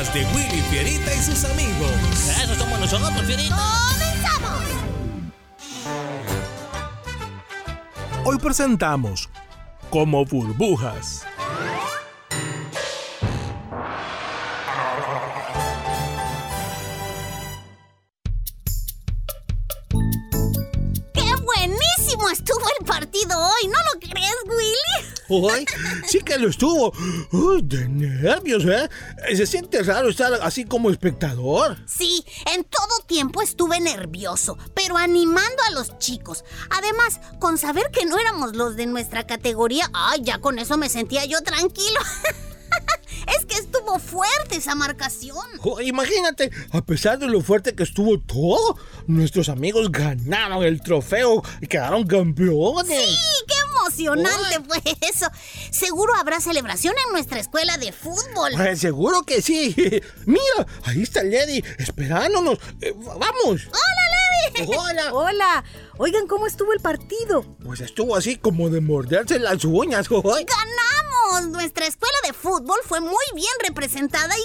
De 0.09 0.25
Willy 0.33 0.61
Fierita 0.71 1.13
y 1.13 1.17
sus 1.19 1.45
amigos. 1.45 1.91
Eso 2.43 2.55
somos 2.55 2.79
nosotros, 2.79 3.21
Fierita. 3.23 3.55
¡Comenzamos! 3.91 4.63
Hoy 8.25 8.37
presentamos 8.39 9.29
Como 9.91 10.25
burbujas. 10.25 11.23
Hoy 25.33 25.65
sí 26.07 26.19
que 26.19 26.37
lo 26.37 26.49
estuvo. 26.49 26.91
Uy, 27.31 27.61
de 27.63 27.87
nervios, 27.87 28.65
¿eh? 28.65 28.89
Se 29.33 29.45
siente 29.45 29.81
raro 29.81 30.09
estar 30.09 30.33
así 30.41 30.65
como 30.65 30.89
espectador. 30.89 31.77
Sí, 31.87 32.25
en 32.53 32.65
todo 32.65 33.05
tiempo 33.07 33.41
estuve 33.41 33.79
nervioso, 33.79 34.57
pero 34.73 34.97
animando 34.97 35.63
a 35.69 35.71
los 35.71 35.97
chicos. 35.99 36.43
Además, 36.69 37.21
con 37.39 37.57
saber 37.57 37.91
que 37.93 38.05
no 38.05 38.19
éramos 38.19 38.57
los 38.57 38.75
de 38.75 38.87
nuestra 38.87 39.25
categoría, 39.25 39.89
ay, 39.93 40.21
ya 40.23 40.39
con 40.39 40.59
eso 40.59 40.77
me 40.77 40.89
sentía 40.89 41.23
yo 41.23 41.41
tranquilo. 41.41 42.01
es 43.37 43.45
que 43.45 43.55
estuvo 43.55 43.99
fuerte 43.99 44.57
esa 44.57 44.75
marcación. 44.75 45.45
Oh, 45.63 45.79
imagínate, 45.79 46.51
a 46.71 46.81
pesar 46.81 47.19
de 47.19 47.27
lo 47.27 47.41
fuerte 47.41 47.73
que 47.73 47.83
estuvo 47.83 48.19
todo, 48.19 48.77
nuestros 49.07 49.49
amigos 49.49 49.91
ganaron 49.91 50.63
el 50.63 50.81
trofeo 50.81 51.41
y 51.61 51.67
quedaron 51.67 52.05
campeones. 52.05 52.87
Sí, 52.87 53.17
qué 53.47 53.60
emocionante 53.99 54.59
fue 54.67 54.81
eso. 55.01 55.27
Seguro 55.71 56.13
habrá 56.15 56.39
celebración 56.39 56.93
en 57.05 57.13
nuestra 57.13 57.39
escuela 57.39 57.77
de 57.77 57.91
fútbol. 57.91 58.51
Pues 58.55 58.79
seguro 58.79 59.23
que 59.23 59.41
sí. 59.41 59.75
Mira, 60.25 60.67
ahí 60.83 61.03
está 61.03 61.23
Lady 61.23 61.63
esperándonos. 61.77 62.59
Eh, 62.81 62.93
vamos. 62.95 63.21
¡Hola, 63.67 64.03
Lady! 64.11 64.20
Hola. 64.67 65.13
Hola. 65.13 65.63
Oigan, 65.97 66.27
¿cómo 66.27 66.47
estuvo 66.47 66.73
el 66.73 66.79
partido? 66.79 67.43
Pues 67.63 67.79
estuvo 67.81 68.15
así 68.15 68.35
como 68.37 68.69
de 68.69 68.81
morderse 68.81 69.39
las 69.39 69.63
uñas. 69.65 70.07
hoy. 70.11 70.45
¡Ganamos! 70.45 71.49
Nuestra 71.51 71.85
escuela 71.87 72.15
de 72.27 72.33
fútbol 72.33 72.79
fue 72.85 72.99
muy 72.99 73.23
bien 73.35 73.51
representada 73.65 74.33
y 74.37 74.41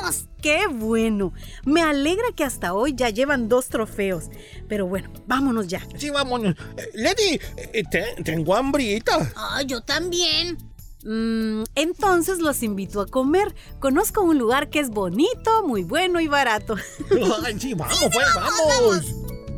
ganamos. 0.00 0.26
¡Qué 0.42 0.66
bueno! 0.70 1.32
Me 1.64 1.82
alegra 1.82 2.26
que 2.36 2.44
hasta 2.44 2.74
hoy 2.74 2.94
ya 2.94 3.10
llevan 3.10 3.48
dos 3.48 3.68
trofeos. 3.68 4.24
Pero 4.68 4.86
bueno, 4.86 5.10
vámonos 5.26 5.66
ya. 5.68 5.86
Sí, 5.98 6.10
vámonos. 6.10 6.54
Eh, 6.76 6.90
Lady, 6.94 7.40
eh, 7.72 7.82
te- 7.90 8.22
tengo 8.22 8.54
hambrita. 8.54 9.32
Ah, 9.36 9.62
yo 9.62 9.80
también. 9.80 10.58
Mm, 11.04 11.62
entonces 11.76 12.40
los 12.40 12.62
invito 12.62 13.00
a 13.00 13.06
comer. 13.06 13.54
Conozco 13.78 14.22
un 14.22 14.38
lugar 14.38 14.70
que 14.70 14.80
es 14.80 14.90
bonito, 14.90 15.62
muy 15.66 15.84
bueno 15.84 16.20
y 16.20 16.26
barato. 16.28 16.74
Ay, 17.44 17.58
sí, 17.60 17.74
vamos, 17.74 17.96
pues, 18.12 18.26
vamos. 18.34 19.04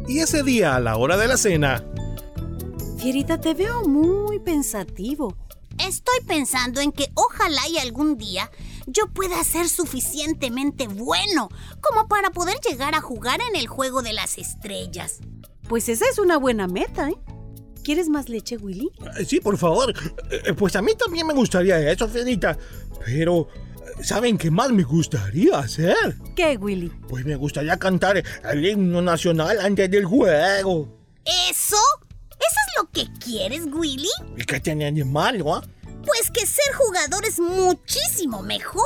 Y 0.08 0.20
ese 0.20 0.42
día, 0.42 0.74
a 0.76 0.80
la 0.80 0.96
hora 0.96 1.16
de 1.16 1.28
la 1.28 1.36
cena, 1.36 1.84
Fierita, 2.98 3.40
te 3.40 3.54
veo 3.54 3.82
muy 3.86 4.38
pensativo. 4.40 5.36
Estoy 5.86 6.18
pensando 6.26 6.80
en 6.80 6.90
que 6.90 7.06
ojalá 7.14 7.60
y 7.68 7.78
algún 7.78 8.16
día 8.18 8.50
yo 8.86 9.06
pueda 9.12 9.42
ser 9.44 9.68
suficientemente 9.68 10.88
bueno 10.88 11.48
como 11.80 12.08
para 12.08 12.30
poder 12.30 12.56
llegar 12.68 12.94
a 12.96 13.00
jugar 13.00 13.40
en 13.48 13.54
el 13.54 13.68
juego 13.68 14.02
de 14.02 14.12
las 14.12 14.38
estrellas. 14.38 15.20
Pues 15.68 15.88
esa 15.88 16.06
es 16.10 16.18
una 16.18 16.38
buena 16.38 16.66
meta, 16.66 17.08
¿eh? 17.10 17.16
¿Quieres 17.84 18.08
más 18.08 18.28
leche, 18.28 18.56
Willy? 18.56 18.90
Eh, 19.18 19.24
Sí, 19.24 19.40
por 19.40 19.56
favor. 19.56 19.94
Eh, 20.30 20.52
Pues 20.54 20.74
a 20.74 20.82
mí 20.82 20.92
también 20.98 21.26
me 21.26 21.34
gustaría 21.34 21.78
eso, 21.92 22.08
Fierita. 22.08 22.58
Pero, 23.04 23.42
eh, 23.42 23.67
¿saben 24.02 24.38
qué 24.38 24.50
más 24.50 24.70
me 24.70 24.82
gustaría 24.82 25.58
hacer? 25.58 26.16
¿Qué, 26.34 26.56
Willy? 26.56 26.88
Pues 27.08 27.24
me 27.24 27.36
gustaría 27.36 27.76
cantar 27.78 28.22
el 28.50 28.66
himno 28.66 29.02
nacional 29.02 29.58
antes 29.60 29.90
del 29.90 30.04
juego. 30.04 30.88
¿Eso? 31.24 31.76
¿Eso 32.30 32.56
es 32.66 32.82
lo 32.82 32.90
que 32.90 33.06
quieres, 33.18 33.62
Willy? 33.72 34.08
¿Y 34.36 34.44
qué 34.44 34.60
tiene 34.60 34.90
de 34.92 35.04
malo, 35.04 35.54
ah? 35.54 35.62
Pues 36.06 36.30
que 36.30 36.46
ser 36.46 36.74
jugador 36.74 37.24
es 37.26 37.38
muchísimo 37.38 38.42
mejor. 38.42 38.84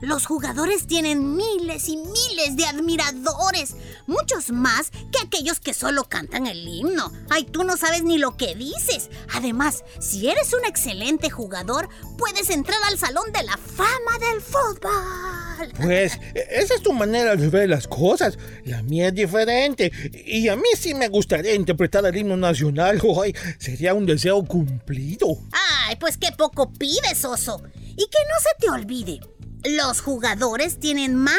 Los 0.00 0.24
jugadores 0.24 0.86
tienen 0.86 1.36
miles 1.36 1.88
y 1.88 1.96
miles 1.98 2.56
de 2.56 2.64
admiradores, 2.64 3.76
muchos 4.06 4.50
más 4.50 4.90
que 4.90 5.18
aquellos 5.22 5.60
que 5.60 5.74
solo 5.74 6.04
cantan 6.04 6.46
el 6.46 6.66
himno. 6.66 7.12
Ay, 7.28 7.44
tú 7.44 7.64
no 7.64 7.76
sabes 7.76 8.02
ni 8.02 8.16
lo 8.16 8.36
que 8.36 8.54
dices. 8.54 9.10
Además, 9.34 9.84
si 9.98 10.28
eres 10.30 10.54
un 10.54 10.64
excelente 10.64 11.28
jugador, 11.28 11.88
puedes 12.16 12.48
entrar 12.48 12.78
al 12.88 12.96
Salón 12.98 13.30
de 13.32 13.42
la 13.42 13.58
Fama 13.58 14.18
del 14.20 14.40
Fútbol. 14.40 15.72
Pues 15.76 16.14
eh, 16.34 16.46
esa 16.50 16.74
es 16.74 16.82
tu 16.82 16.94
manera 16.94 17.36
de 17.36 17.48
ver 17.48 17.68
las 17.68 17.86
cosas. 17.86 18.38
La 18.64 18.82
mía 18.82 19.08
es 19.08 19.14
diferente. 19.14 19.92
Y 20.24 20.48
a 20.48 20.56
mí 20.56 20.68
sí 20.78 20.94
me 20.94 21.08
gustaría 21.08 21.54
interpretar 21.54 22.06
el 22.06 22.16
himno 22.16 22.38
nacional 22.38 22.98
hoy. 23.04 23.36
Sería 23.58 23.92
un 23.92 24.06
deseo 24.06 24.42
cumplido. 24.44 25.36
Ay, 25.52 25.96
pues 25.96 26.16
qué 26.16 26.28
poco 26.36 26.72
pides, 26.72 27.22
oso. 27.24 27.62
Y 27.90 28.06
que 28.06 28.18
no 28.28 28.40
se 28.40 28.50
te 28.58 28.70
olvide. 28.70 29.20
Los 29.64 30.00
jugadores 30.00 30.80
tienen 30.80 31.16
más 31.16 31.34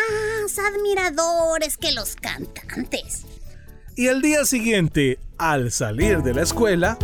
admiradores 0.58 1.78
que 1.78 1.92
los 1.92 2.16
cantantes. 2.16 3.24
y 3.96 4.08
al 4.08 4.22
día 4.22 4.46
siguiente, 4.46 5.20
al 5.38 5.72
salir 5.72 6.22
de 6.24 6.34
la 6.34 6.44
escuela, 6.44 6.98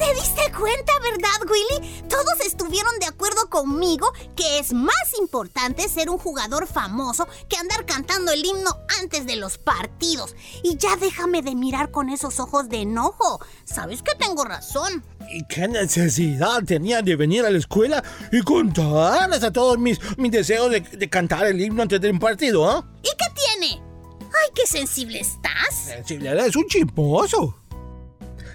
¿Te 0.00 0.14
diste 0.14 0.50
cuenta, 0.58 0.92
verdad, 1.02 1.50
Willy? 1.50 2.02
Todos 2.08 2.40
estuvieron 2.46 2.98
de 3.00 3.06
acuerdo 3.06 3.50
conmigo 3.50 4.10
que 4.34 4.58
es 4.58 4.72
más 4.72 4.94
importante 5.20 5.86
ser 5.90 6.08
un 6.08 6.16
jugador 6.16 6.66
famoso 6.66 7.28
que 7.50 7.58
andar 7.58 7.84
cantando 7.84 8.32
el 8.32 8.42
himno 8.42 8.70
antes 8.98 9.26
de 9.26 9.36
los 9.36 9.58
partidos. 9.58 10.34
Y 10.62 10.78
ya 10.78 10.96
déjame 10.96 11.42
de 11.42 11.54
mirar 11.54 11.90
con 11.90 12.08
esos 12.08 12.40
ojos 12.40 12.70
de 12.70 12.80
enojo. 12.80 13.44
Sabes 13.66 14.02
que 14.02 14.14
tengo 14.14 14.42
razón. 14.42 15.04
¿Y 15.30 15.44
qué 15.44 15.68
necesidad 15.68 16.64
tenía 16.64 17.02
de 17.02 17.16
venir 17.16 17.44
a 17.44 17.50
la 17.50 17.58
escuela 17.58 18.02
y 18.32 18.40
contarles 18.40 19.44
a 19.44 19.52
todos 19.52 19.78
mis, 19.78 20.00
mis 20.16 20.32
deseos 20.32 20.70
de, 20.70 20.80
de 20.80 21.10
cantar 21.10 21.44
el 21.44 21.60
himno 21.60 21.82
antes 21.82 22.00
de 22.00 22.10
un 22.10 22.18
partido, 22.18 22.66
ah? 22.70 22.88
¿Y 23.02 23.08
qué 23.08 23.58
tiene? 23.58 23.82
¡Ay, 24.22 24.50
qué 24.54 24.66
sensible 24.66 25.20
estás! 25.20 25.90
Si 26.06 26.14
eres 26.14 26.56
un 26.56 26.66
chismoso. 26.68 27.59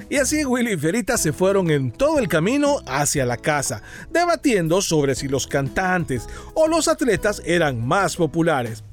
Y 0.10 0.18
así 0.18 0.46
Willy 0.46 0.74
y 0.74 0.78
Fierita 0.78 1.18
se 1.18 1.34
fueron 1.34 1.70
en 1.72 1.92
todo 1.92 2.20
el 2.20 2.28
camino 2.28 2.80
hacia 2.88 3.26
la 3.26 3.38
casa, 3.38 3.82
debatiendo 4.12 4.82
sobre 4.82 5.16
si 5.16 5.28
los 5.28 5.48
cantantes 5.48 6.28
o 6.54 6.68
los 6.68 6.88
atletas 6.88 7.42
eran 7.46 7.86
más 7.86 8.16
populares. 8.16 8.84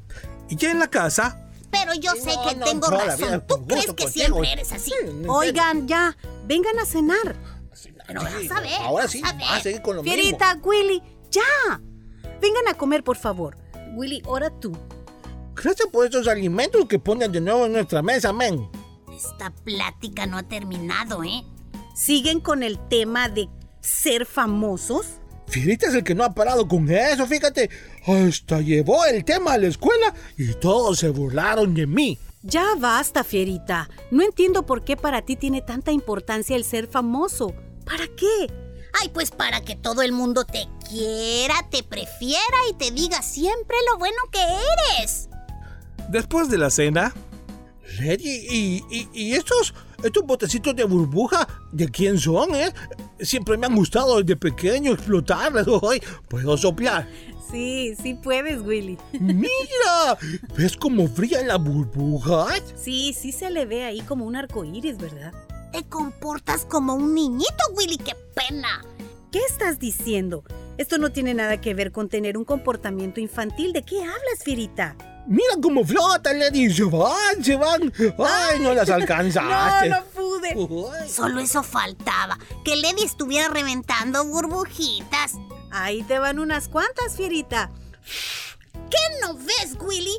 Y 0.48 0.56
ya 0.56 0.70
en 0.70 0.78
la 0.78 0.88
casa, 0.88 1.38
Pero 1.70 1.94
yo 1.94 2.12
sé 2.12 2.34
No, 2.34 2.48
que 2.48 2.54
no, 2.56 2.64
tengo 2.66 2.90
no, 2.90 2.96
la 2.98 3.16
vida, 3.16 3.26
razón. 3.26 3.44
¿Tú 3.46 3.66
crees 3.66 3.86
que 3.86 4.04
contigo. 4.04 4.08
siempre 4.10 4.52
eres 4.52 4.72
así? 4.72 4.92
Oigan, 5.26 5.88
ya, 5.88 6.16
vengan 6.46 6.78
a 6.78 6.84
cenar. 6.84 7.36
Pero 8.06 8.20
vas 8.22 8.32
a 8.50 8.60
ver. 8.60 8.72
Ahora 8.80 9.08
sí, 9.08 9.22
a 9.24 9.32
ver. 9.32 9.42
va 9.42 9.56
a 9.56 9.60
seguir 9.60 9.80
con 9.82 9.96
lo 9.96 10.02
mismo. 10.02 10.14
Fierita, 10.14 10.58
Willy, 10.62 11.02
ya. 11.30 11.80
Vengan 12.42 12.68
a 12.68 12.74
comer, 12.74 13.02
por 13.04 13.16
favor. 13.16 13.56
Willy, 13.94 14.22
ahora 14.26 14.50
tú. 14.50 14.76
Gracias 15.54 15.88
por 15.90 16.06
esos 16.06 16.26
alimentos 16.28 16.86
que 16.86 16.98
ponen 16.98 17.30
de 17.32 17.40
nuevo 17.40 17.64
en 17.66 17.72
nuestra 17.72 18.02
mesa, 18.02 18.32
men. 18.32 18.68
Esta 19.24 19.50
plática 19.50 20.26
no 20.26 20.36
ha 20.36 20.42
terminado, 20.42 21.22
¿eh? 21.22 21.44
¿Siguen 21.94 22.40
con 22.40 22.62
el 22.62 22.78
tema 22.88 23.28
de 23.28 23.48
ser 23.80 24.26
famosos? 24.26 25.06
Fierita 25.46 25.86
es 25.86 25.94
el 25.94 26.02
que 26.02 26.14
no 26.14 26.24
ha 26.24 26.34
parado 26.34 26.66
con 26.66 26.90
eso, 26.90 27.26
fíjate. 27.26 27.70
Hasta 28.06 28.60
llevó 28.60 29.04
el 29.04 29.24
tema 29.24 29.52
a 29.52 29.58
la 29.58 29.68
escuela 29.68 30.12
y 30.36 30.54
todos 30.54 30.98
se 30.98 31.10
burlaron 31.10 31.74
de 31.74 31.86
mí. 31.86 32.18
Ya 32.42 32.74
basta, 32.78 33.22
Fierita. 33.22 33.88
No 34.10 34.22
entiendo 34.22 34.66
por 34.66 34.82
qué 34.82 34.96
para 34.96 35.22
ti 35.22 35.36
tiene 35.36 35.60
tanta 35.62 35.92
importancia 35.92 36.56
el 36.56 36.64
ser 36.64 36.88
famoso. 36.88 37.54
¿Para 37.84 38.06
qué? 38.16 38.52
Ay, 39.00 39.10
pues 39.10 39.30
para 39.30 39.60
que 39.60 39.76
todo 39.76 40.02
el 40.02 40.12
mundo 40.12 40.44
te 40.44 40.66
quiera, 40.88 41.54
te 41.70 41.82
prefiera 41.84 42.56
y 42.70 42.74
te 42.74 42.90
diga 42.90 43.22
siempre 43.22 43.76
lo 43.90 43.98
bueno 43.98 44.18
que 44.32 44.40
eres. 44.40 45.28
después 46.08 46.50
de 46.50 46.58
la 46.58 46.70
cena, 46.70 47.14
Lady, 48.00 48.46
¿y, 48.48 48.84
y, 48.90 49.08
y 49.12 49.34
estos, 49.34 49.74
estos 50.02 50.24
botecitos 50.24 50.74
de 50.74 50.84
burbuja 50.84 51.46
de 51.72 51.88
quién 51.88 52.18
son, 52.18 52.54
eh? 52.54 52.72
Siempre 53.20 53.56
me 53.56 53.66
han 53.66 53.74
gustado 53.74 54.20
desde 54.20 54.36
pequeño 54.36 54.92
explotarlas. 54.92 55.66
Hoy 55.68 56.02
puedo 56.28 56.56
soplar. 56.56 57.08
Sí, 57.50 57.94
sí 58.02 58.14
puedes, 58.14 58.62
Willy. 58.62 58.96
¡Mira! 59.20 60.16
¿Ves 60.56 60.76
cómo 60.76 61.06
brillan 61.06 61.48
las 61.48 61.62
burbujas? 61.62 62.62
Sí, 62.76 63.12
sí 63.12 63.30
se 63.30 63.50
le 63.50 63.66
ve 63.66 63.84
ahí 63.84 64.00
como 64.00 64.24
un 64.24 64.36
arco 64.36 64.64
iris, 64.64 64.96
¿verdad? 64.96 65.32
Te 65.70 65.84
comportas 65.84 66.64
como 66.64 66.94
un 66.94 67.14
niñito, 67.14 67.64
Willy, 67.76 67.98
qué 67.98 68.14
pena. 68.34 68.82
¿Qué 69.30 69.40
estás 69.48 69.78
diciendo? 69.78 70.44
Esto 70.78 70.98
no 70.98 71.10
tiene 71.12 71.34
nada 71.34 71.60
que 71.60 71.74
ver 71.74 71.92
con 71.92 72.08
tener 72.08 72.38
un 72.38 72.44
comportamiento 72.44 73.20
infantil. 73.20 73.72
¿De 73.72 73.82
qué 73.82 73.98
hablas, 74.00 74.42
Fierita? 74.44 74.96
Mira 75.26 75.54
cómo 75.62 75.84
flotan, 75.84 76.38
Lady. 76.38 76.72
Se 76.72 76.84
van, 76.84 77.42
se 77.44 77.56
van. 77.56 77.92
¡Ay, 78.18 78.60
no 78.60 78.74
las 78.74 78.90
alcanzaste! 78.90 79.88
No, 79.88 79.96
no 80.00 80.04
pude. 80.06 80.54
Uy. 80.56 81.08
Solo 81.08 81.40
eso 81.40 81.62
faltaba, 81.62 82.38
que 82.64 82.76
Lady 82.76 83.04
estuviera 83.04 83.48
reventando 83.48 84.24
burbujitas. 84.24 85.34
Ahí 85.70 86.02
te 86.02 86.18
van 86.18 86.38
unas 86.38 86.68
cuantas, 86.68 87.16
Fierita. 87.16 87.70
¿Qué 88.90 88.98
no 89.22 89.34
ves, 89.34 89.76
Willy? 89.80 90.18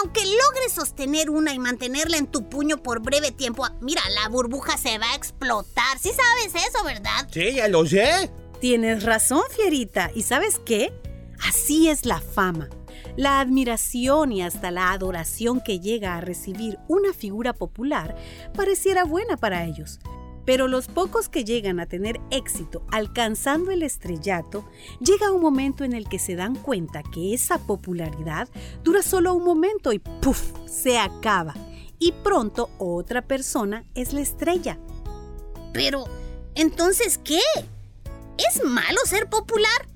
Aunque 0.00 0.20
logres 0.24 0.72
sostener 0.74 1.28
una 1.28 1.52
y 1.52 1.58
mantenerla 1.58 2.16
en 2.16 2.26
tu 2.26 2.48
puño 2.48 2.78
por 2.82 3.00
breve 3.00 3.30
tiempo, 3.30 3.66
mira, 3.80 4.00
la 4.22 4.28
burbuja 4.28 4.78
se 4.78 4.98
va 4.98 5.10
a 5.12 5.14
explotar. 5.16 5.98
Sí 5.98 6.10
sabes 6.10 6.54
eso, 6.66 6.84
¿verdad? 6.84 7.28
Sí, 7.30 7.54
ya 7.54 7.68
lo 7.68 7.84
sé. 7.86 8.30
Tienes 8.60 9.02
razón, 9.02 9.42
Fierita. 9.54 10.10
¿Y 10.14 10.22
sabes 10.22 10.60
qué? 10.64 10.92
Así 11.48 11.88
es 11.88 12.06
la 12.06 12.20
fama. 12.20 12.68
La 13.16 13.40
admiración 13.40 14.32
y 14.32 14.42
hasta 14.42 14.70
la 14.70 14.92
adoración 14.92 15.60
que 15.60 15.80
llega 15.80 16.16
a 16.16 16.20
recibir 16.20 16.78
una 16.88 17.12
figura 17.12 17.52
popular 17.52 18.16
pareciera 18.54 19.04
buena 19.04 19.36
para 19.36 19.64
ellos. 19.64 20.00
Pero 20.44 20.66
los 20.66 20.88
pocos 20.88 21.28
que 21.28 21.44
llegan 21.44 21.78
a 21.78 21.86
tener 21.86 22.20
éxito 22.30 22.84
alcanzando 22.90 23.70
el 23.70 23.82
estrellato, 23.82 24.64
llega 25.00 25.30
un 25.30 25.40
momento 25.40 25.84
en 25.84 25.92
el 25.92 26.08
que 26.08 26.18
se 26.18 26.34
dan 26.34 26.56
cuenta 26.56 27.02
que 27.02 27.32
esa 27.34 27.58
popularidad 27.58 28.48
dura 28.82 29.02
solo 29.02 29.34
un 29.34 29.44
momento 29.44 29.92
y 29.92 29.98
¡puf! 29.98 30.52
se 30.66 30.98
acaba. 30.98 31.54
Y 31.98 32.12
pronto 32.24 32.70
otra 32.78 33.22
persona 33.22 33.84
es 33.94 34.12
la 34.12 34.20
estrella. 34.22 34.78
Pero, 35.72 36.04
¿entonces 36.56 37.18
qué? 37.18 37.40
¿Es 38.38 38.64
malo 38.64 38.98
ser 39.04 39.28
popular? 39.28 39.86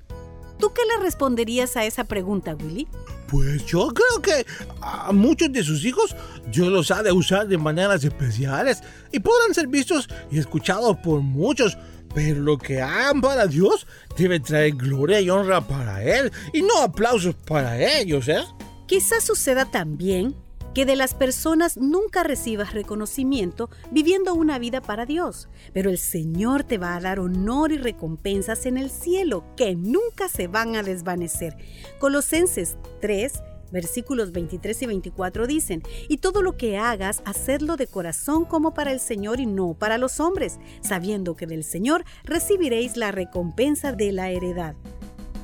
¿Tú 0.58 0.72
qué 0.72 0.82
le 0.86 1.02
responderías 1.02 1.76
a 1.76 1.84
esa 1.84 2.04
pregunta, 2.04 2.54
Willy? 2.54 2.86
Pues 3.28 3.66
yo 3.66 3.88
creo 3.88 4.22
que 4.22 4.46
a 4.80 5.12
muchos 5.12 5.52
de 5.52 5.64
sus 5.64 5.84
hijos 5.84 6.14
Dios 6.50 6.68
los 6.68 6.90
ha 6.90 7.02
de 7.02 7.12
usar 7.12 7.48
de 7.48 7.58
maneras 7.58 8.04
especiales 8.04 8.82
y 9.12 9.20
podrán 9.20 9.54
ser 9.54 9.66
vistos 9.66 10.08
y 10.30 10.38
escuchados 10.38 10.96
por 10.98 11.20
muchos, 11.20 11.76
pero 12.14 12.40
lo 12.40 12.56
que 12.56 12.80
hagan 12.80 13.20
para 13.20 13.46
Dios 13.46 13.86
debe 14.16 14.40
traer 14.40 14.74
gloria 14.74 15.20
y 15.20 15.28
honra 15.30 15.60
para 15.60 16.02
Él 16.02 16.32
y 16.52 16.62
no 16.62 16.80
aplausos 16.82 17.34
para 17.34 17.78
ellos, 17.98 18.28
¿eh? 18.28 18.44
Quizás 18.86 19.24
suceda 19.24 19.64
también 19.64 20.34
que 20.76 20.84
de 20.84 20.94
las 20.94 21.14
personas 21.14 21.78
nunca 21.78 22.22
recibas 22.22 22.74
reconocimiento 22.74 23.70
viviendo 23.90 24.34
una 24.34 24.58
vida 24.58 24.82
para 24.82 25.06
Dios, 25.06 25.48
pero 25.72 25.88
el 25.88 25.96
Señor 25.96 26.64
te 26.64 26.76
va 26.76 26.94
a 26.94 27.00
dar 27.00 27.18
honor 27.18 27.72
y 27.72 27.78
recompensas 27.78 28.66
en 28.66 28.76
el 28.76 28.90
cielo 28.90 29.42
que 29.56 29.74
nunca 29.74 30.28
se 30.28 30.48
van 30.48 30.76
a 30.76 30.82
desvanecer. 30.82 31.56
Colosenses 31.98 32.76
3, 33.00 33.42
versículos 33.72 34.32
23 34.32 34.82
y 34.82 34.86
24 34.86 35.46
dicen, 35.46 35.82
y 36.10 36.18
todo 36.18 36.42
lo 36.42 36.58
que 36.58 36.76
hagas, 36.76 37.22
hacedlo 37.24 37.78
de 37.78 37.86
corazón 37.86 38.44
como 38.44 38.74
para 38.74 38.92
el 38.92 39.00
Señor 39.00 39.40
y 39.40 39.46
no 39.46 39.72
para 39.72 39.96
los 39.96 40.20
hombres, 40.20 40.58
sabiendo 40.82 41.36
que 41.36 41.46
del 41.46 41.64
Señor 41.64 42.04
recibiréis 42.22 42.98
la 42.98 43.12
recompensa 43.12 43.92
de 43.92 44.12
la 44.12 44.28
heredad. 44.28 44.76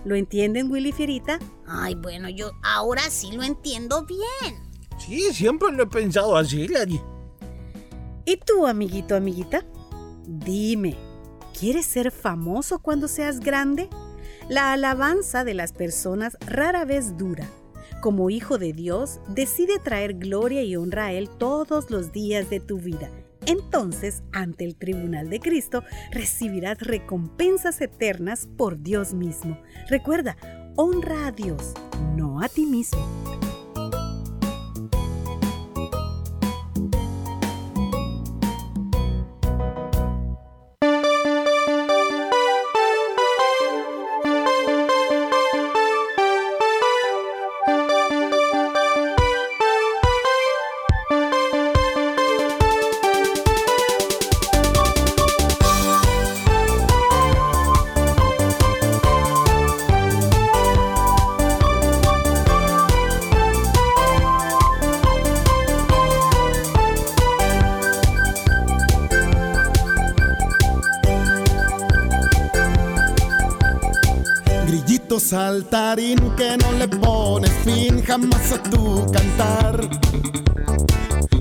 ¿Lo 0.04 0.14
entienden, 0.14 0.70
Willy 0.70 0.92
Fierita? 0.92 1.38
Ay, 1.66 1.94
bueno, 1.94 2.28
yo 2.28 2.50
ahora 2.62 3.08
sí 3.08 3.32
lo 3.32 3.42
entiendo 3.42 4.04
bien. 4.04 4.71
Sí, 5.04 5.32
siempre 5.32 5.72
lo 5.72 5.82
he 5.82 5.86
pensado 5.86 6.36
así, 6.36 6.68
Larry. 6.68 7.00
¿Y 8.24 8.36
tú, 8.36 8.66
amiguito, 8.66 9.16
amiguita? 9.16 9.64
Dime, 10.26 10.96
¿quieres 11.58 11.86
ser 11.86 12.12
famoso 12.12 12.78
cuando 12.78 13.08
seas 13.08 13.40
grande? 13.40 13.88
La 14.48 14.72
alabanza 14.72 15.42
de 15.42 15.54
las 15.54 15.72
personas 15.72 16.36
rara 16.46 16.84
vez 16.84 17.16
dura. 17.16 17.48
Como 18.00 18.30
hijo 18.30 18.58
de 18.58 18.72
Dios, 18.72 19.20
decide 19.28 19.80
traer 19.80 20.14
gloria 20.14 20.62
y 20.62 20.76
honra 20.76 21.06
a 21.06 21.12
Él 21.12 21.28
todos 21.28 21.90
los 21.90 22.12
días 22.12 22.48
de 22.48 22.60
tu 22.60 22.78
vida. 22.78 23.10
Entonces, 23.46 24.22
ante 24.30 24.64
el 24.64 24.76
tribunal 24.76 25.30
de 25.30 25.40
Cristo, 25.40 25.82
recibirás 26.12 26.78
recompensas 26.78 27.80
eternas 27.80 28.48
por 28.56 28.80
Dios 28.80 29.14
mismo. 29.14 29.58
Recuerda, 29.88 30.36
honra 30.76 31.26
a 31.26 31.32
Dios, 31.32 31.74
no 32.16 32.40
a 32.40 32.48
ti 32.48 32.66
mismo. 32.66 33.31
Que 75.94 76.56
no 76.56 76.72
le 76.78 76.88
pones 76.88 77.50
fin 77.64 78.02
jamás 78.02 78.50
a 78.52 78.62
tu 78.62 79.04
cantar. 79.12 79.78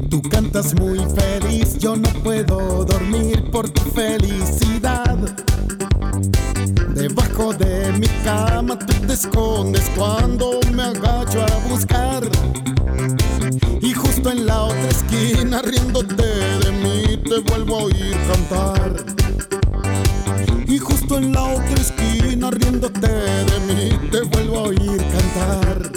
Tú 0.10 0.22
cantas 0.24 0.74
muy 0.74 1.00
feliz, 1.16 1.78
yo 1.78 1.96
no 1.96 2.10
puedo 2.22 2.84
dormir 2.84 3.50
por 3.50 3.70
tu 3.70 3.82
felicidad. 3.92 5.18
Debajo 6.94 7.54
de 7.54 7.94
mi 7.94 8.08
cama 8.26 8.78
tú 8.78 8.94
te 9.08 9.14
escondes 9.14 9.90
cuando 9.96 10.60
me 10.74 10.84
agacho 10.84 11.44
a 11.44 11.70
buscar. 11.70 12.24
Y 13.80 13.94
justo 13.94 14.32
en 14.32 14.48
la 14.48 14.64
otra 14.64 14.90
esquina, 14.90 15.62
riéndote 15.62 16.26
de 16.26 16.72
mí, 16.74 17.18
te 17.24 17.40
vuelvo 17.40 17.80
a 17.80 17.84
oír 17.84 18.18
cantar. 18.28 18.96
Y 20.68 20.78
justo 20.78 21.18
en 21.18 21.32
la 21.32 21.44
otra 21.44 21.76
esquina, 21.76 22.52
riéndote 22.52 23.21
te 24.12 24.22
vuelvo 24.24 24.58
a 24.58 24.64
oír 24.64 24.98
cantar. 24.98 25.91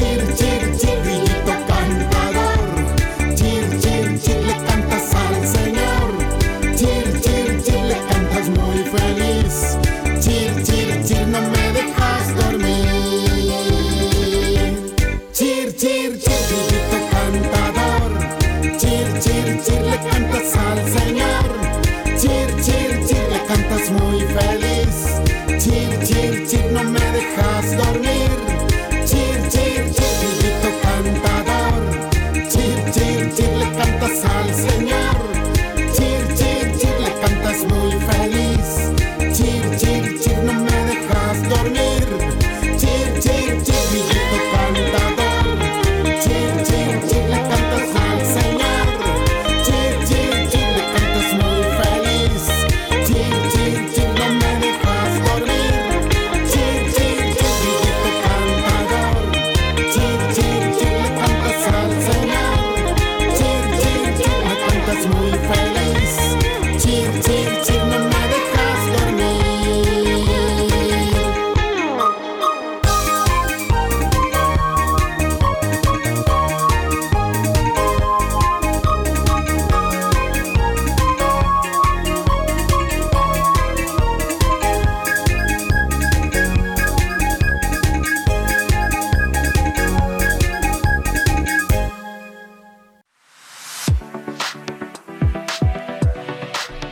here 0.00 0.27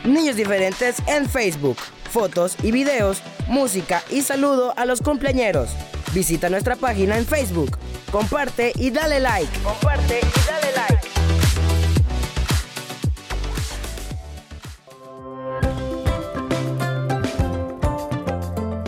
Niños 0.07 0.37
diferentes 0.37 1.03
en 1.05 1.27
Facebook. 1.27 1.75
Fotos 2.09 2.55
y 2.63 2.71
videos, 2.71 3.21
música 3.49 4.01
y 4.09 4.21
saludo 4.21 4.73
a 4.77 4.85
los 4.85 5.01
cumpleañeros. 5.01 5.69
Visita 6.13 6.49
nuestra 6.49 6.77
página 6.77 7.17
en 7.17 7.25
Facebook. 7.25 7.77
Comparte 8.09 8.71
y 8.77 8.89
dale 8.89 9.19
like. 9.19 9.51
Comparte 9.59 10.21
y 10.21 10.47
dale 10.47 10.71
like. 10.75 10.97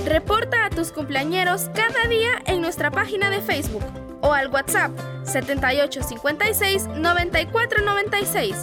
Reporta 0.06 0.68
a 0.68 0.70
tus 0.70 0.94
cumpleañeros 0.94 1.70
cada 1.76 2.08
día 2.08 2.42
en 2.46 2.62
nuestra 2.62 2.92
página 2.92 3.30
de 3.30 3.42
Facebook 3.42 3.84
o 4.22 4.32
al 4.32 4.48
WhatsApp 4.48 4.92
7856 5.26 6.88
9496. 6.96 8.56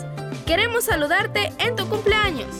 Queremos 0.46 0.84
saludarte 0.84 1.52
en 1.58 1.74
tu 1.74 1.88
cumpleaños. 1.88 2.54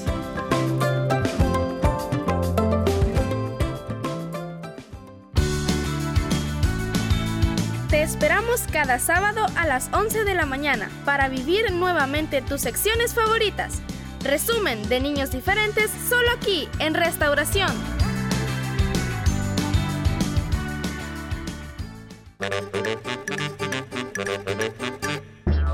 Te 7.89 8.03
esperamos 8.03 8.63
cada 8.73 8.99
sábado 8.99 9.47
a 9.57 9.69
las 9.69 9.89
11 9.93 10.25
de 10.25 10.35
la 10.35 10.47
mañana 10.47 10.91
para 11.05 11.29
vivir 11.29 11.71
nuevamente 11.71 12.43
tus 12.43 12.63
secciones 12.63 13.15
favoritas. 13.15 13.81
Resumen 14.25 14.89
de 14.89 14.99
niños 14.99 15.31
diferentes 15.31 15.89
solo 16.09 16.29
aquí 16.33 16.69
en 16.81 16.95
Restauración. 16.95 17.73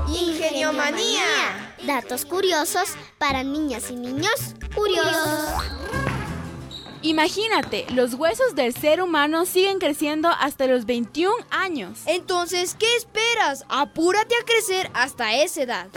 Ingeniomanía. 0.07 1.62
Datos 1.85 2.25
curiosos 2.25 2.95
para 3.17 3.43
niñas 3.43 3.91
y 3.91 3.95
niños 3.95 4.55
curiosos. 4.73 5.49
Imagínate, 7.01 7.85
los 7.89 8.13
huesos 8.13 8.55
del 8.55 8.73
ser 8.73 9.01
humano 9.01 9.45
siguen 9.45 9.79
creciendo 9.79 10.29
hasta 10.29 10.65
los 10.67 10.85
21 10.85 11.35
años. 11.49 11.99
Entonces, 12.05 12.77
¿qué 12.79 12.95
esperas? 12.95 13.65
Apúrate 13.67 14.33
a 14.35 14.45
crecer 14.45 14.89
hasta 14.93 15.35
esa 15.35 15.63
edad. 15.63 15.87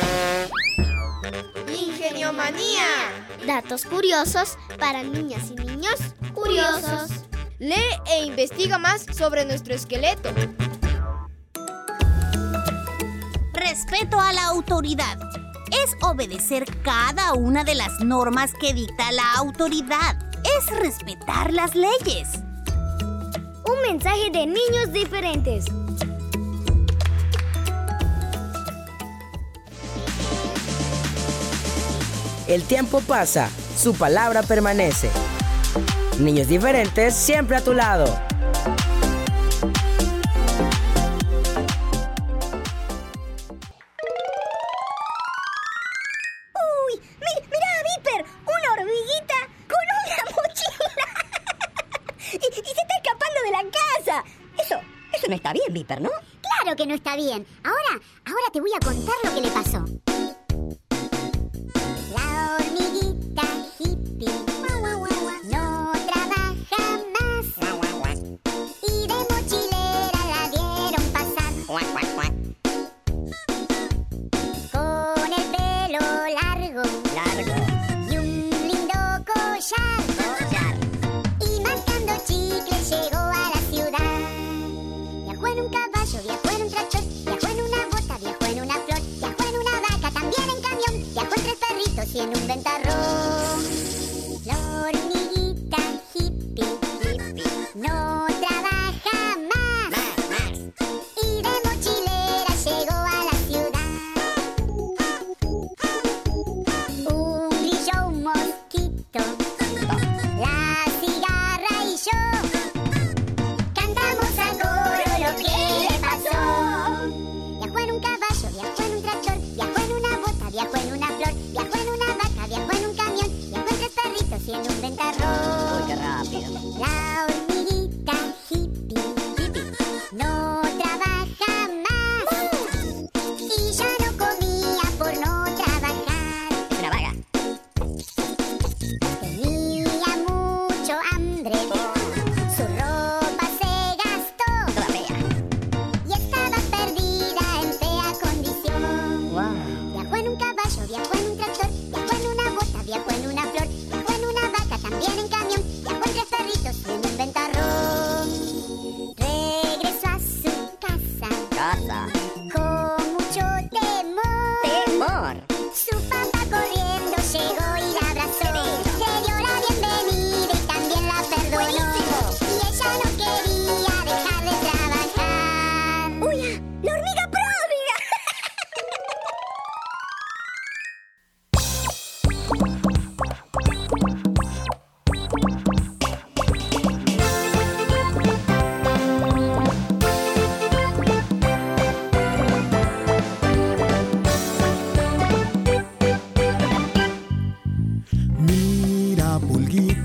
Ingeniomanía. 1.68 2.86
Datos 3.46 3.84
curiosos 3.84 4.58
para 4.80 5.04
niñas 5.04 5.52
y 5.52 5.54
niños 5.54 6.00
curiosos. 6.34 7.10
Lee 7.60 7.74
e 8.10 8.24
investiga 8.24 8.78
más 8.78 9.06
sobre 9.16 9.44
nuestro 9.44 9.72
esqueleto. 9.72 10.30
Respeto 13.52 14.20
a 14.20 14.32
la 14.32 14.46
autoridad. 14.46 15.35
Es 15.70 15.96
obedecer 16.00 16.64
cada 16.82 17.32
una 17.34 17.64
de 17.64 17.74
las 17.74 18.00
normas 18.00 18.52
que 18.60 18.72
dicta 18.72 19.10
la 19.12 19.32
autoridad. 19.34 20.16
Es 20.58 20.70
respetar 20.78 21.52
las 21.52 21.74
leyes. 21.74 22.28
Un 23.64 23.82
mensaje 23.90 24.30
de 24.32 24.46
niños 24.46 24.92
diferentes. 24.92 25.64
El 32.46 32.62
tiempo 32.62 33.00
pasa, 33.00 33.50
su 33.76 33.94
palabra 33.94 34.44
permanece. 34.44 35.10
Niños 36.20 36.46
diferentes 36.46 37.14
siempre 37.14 37.56
a 37.56 37.64
tu 37.64 37.74
lado. 37.74 38.06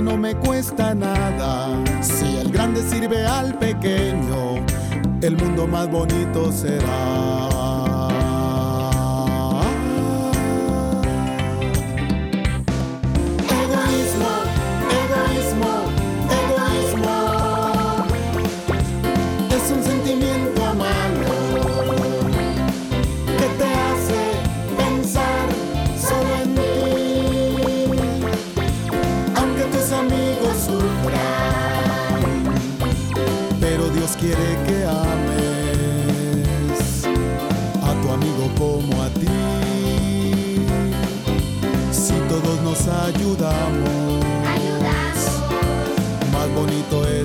no 0.00 0.16
me 0.16 0.34
cuesta 0.34 0.94
nada. 0.94 1.68
Si 2.00 2.36
el 2.38 2.50
grande 2.50 2.80
sirve 2.88 3.26
al 3.26 3.58
pequeño, 3.58 4.64
el 5.20 5.36
mundo 5.36 5.66
más 5.66 5.90
bonito 5.90 6.50
será. 6.50 7.51
quiere 34.22 34.50
que 34.66 34.78
ames 34.84 36.78
a 37.82 37.90
tu 38.00 38.06
amigo 38.12 38.44
como 38.56 39.02
a 39.02 39.08
ti. 39.20 39.26
Si 41.90 42.14
todos 42.28 42.56
nos 42.62 42.80
ayudamos, 42.86 44.24
ayudamos. 44.54 45.22
más 46.32 46.48
bonito 46.54 46.96
es. 47.08 47.21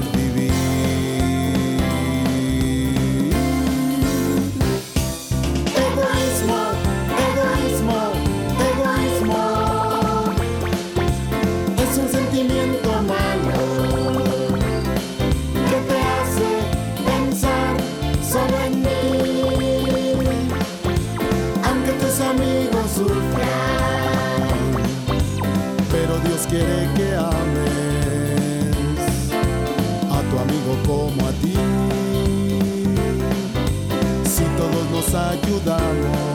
saçlardan 35.12 36.27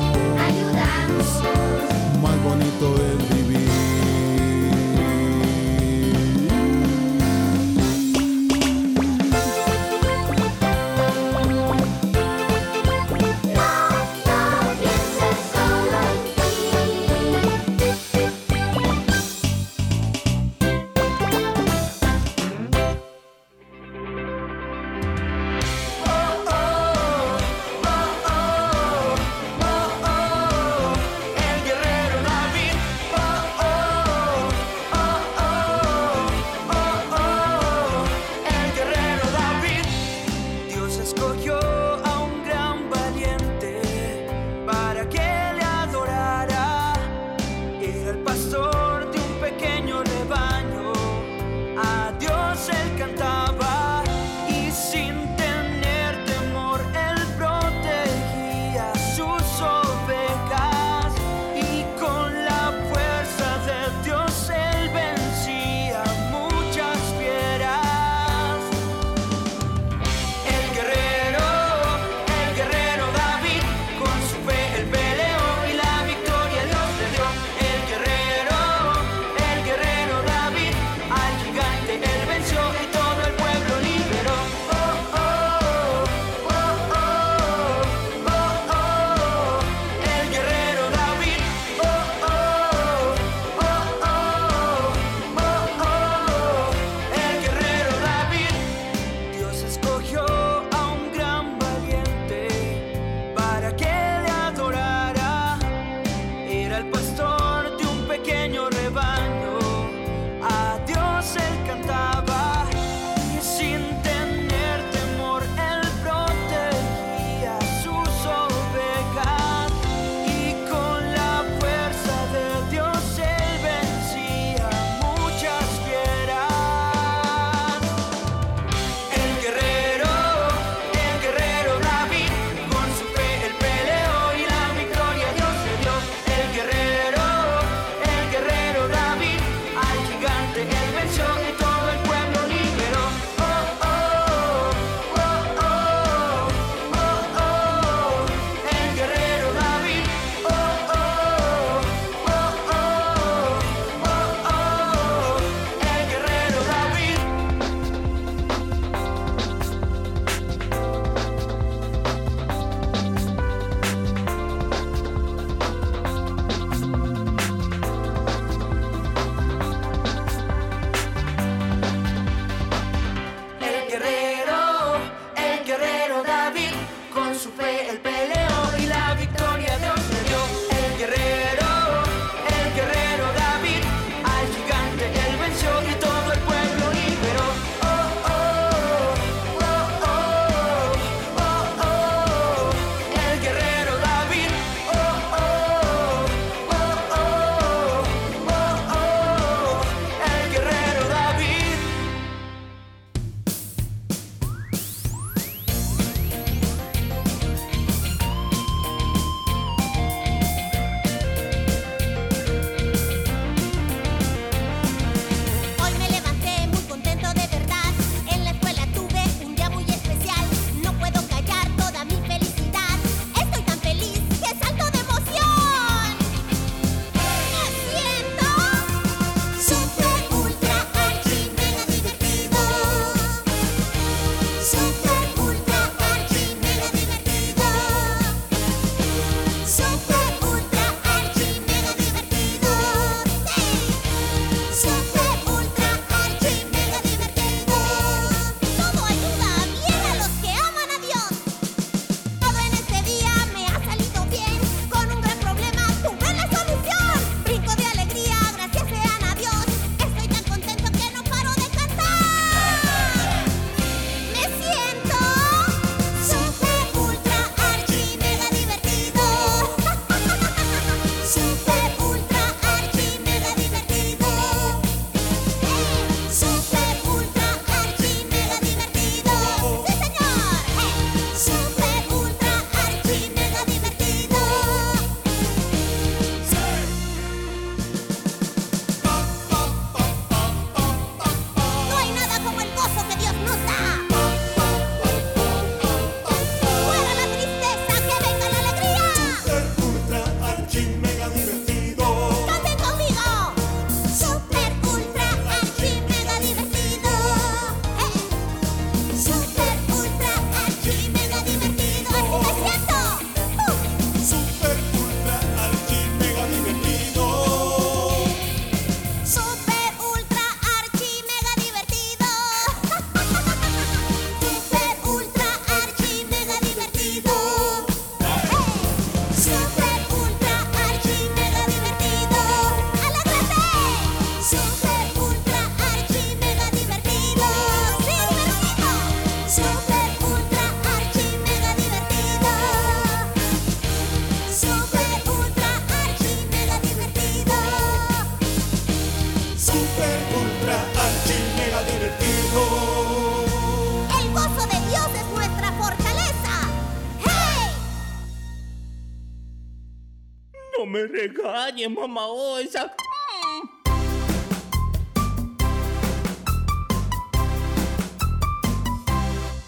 regañes, 361.83 361.91
mamá 361.91 362.27
osa. 362.27 362.93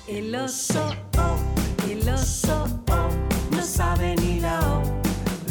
El 0.06 0.34
oso, 0.34 0.94
oh, 1.18 1.90
el 1.90 2.08
oso, 2.08 2.66
oh, 2.90 3.08
no 3.50 3.62
sabe 3.62 4.14
ni 4.16 4.40
la 4.40 4.60
O. 4.60 4.82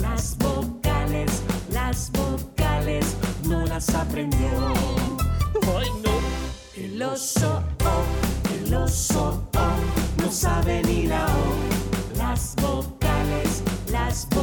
Las 0.02 0.38
vocales, 0.38 1.42
las 1.70 2.12
vocales, 2.12 3.16
no 3.46 3.66
las 3.66 3.94
aprendió. 3.94 4.74
Ay, 5.78 5.90
no. 6.04 6.14
El 6.76 7.02
oso, 7.02 7.64
oh, 7.84 8.56
el 8.56 8.74
oso, 8.74 9.44
oh, 9.58 10.24
no 10.24 10.32
sabe 10.32 10.82
ni 10.84 11.08
la 11.08 11.26
O. 11.26 12.18
Las 12.18 12.56
vocales, 12.56 13.64
las 13.92 14.28
vocales, 14.30 14.43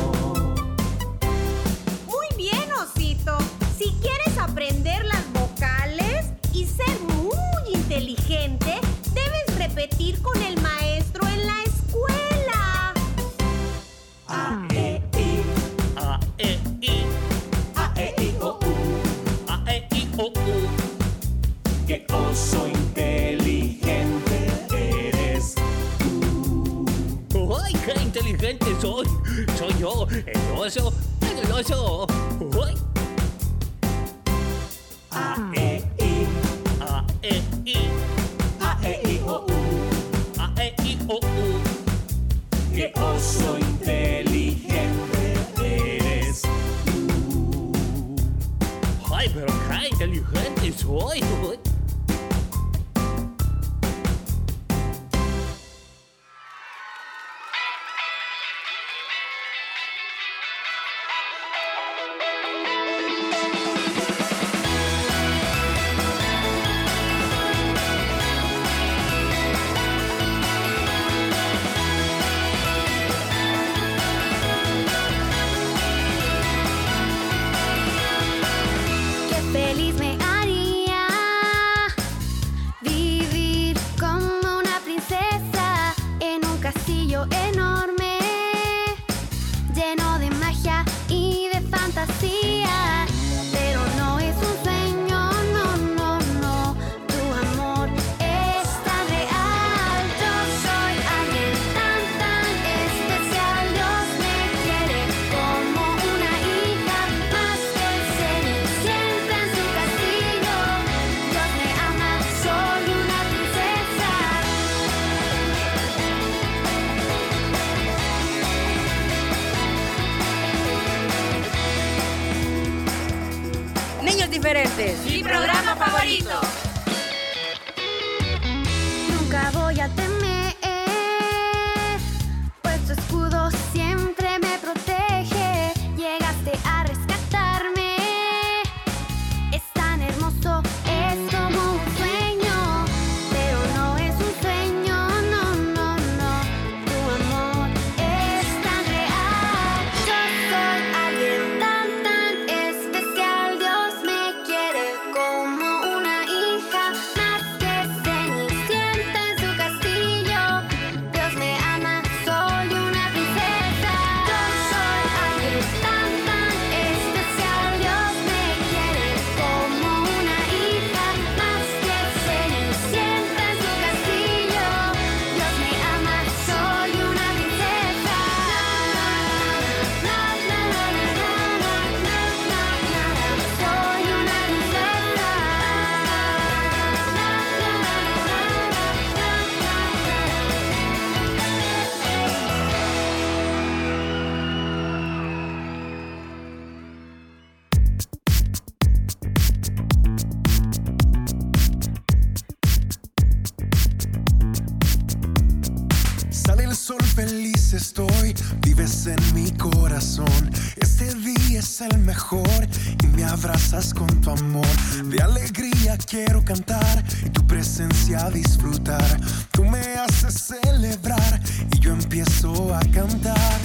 Vives 208.61 209.07
en 209.07 209.33
mi 209.33 209.49
corazón. 209.51 210.51
Este 210.77 211.15
día 211.15 211.59
es 211.59 211.81
el 211.81 211.97
mejor 211.97 212.67
y 213.03 213.07
me 213.07 213.23
abrazas 213.23 213.93
con 213.93 214.07
tu 214.21 214.29
amor. 214.29 214.67
De 215.05 215.19
alegría 215.21 215.97
quiero 215.97 216.45
cantar 216.45 217.03
y 217.25 217.29
tu 217.29 217.45
presencia 217.47 218.29
disfrutar. 218.29 219.19
Tú 219.51 219.65
me 219.65 219.79
haces 219.79 220.35
celebrar 220.63 221.41
y 221.73 221.79
yo 221.79 221.93
empiezo 221.93 222.73
a 222.75 222.79
cantar. 222.91 223.59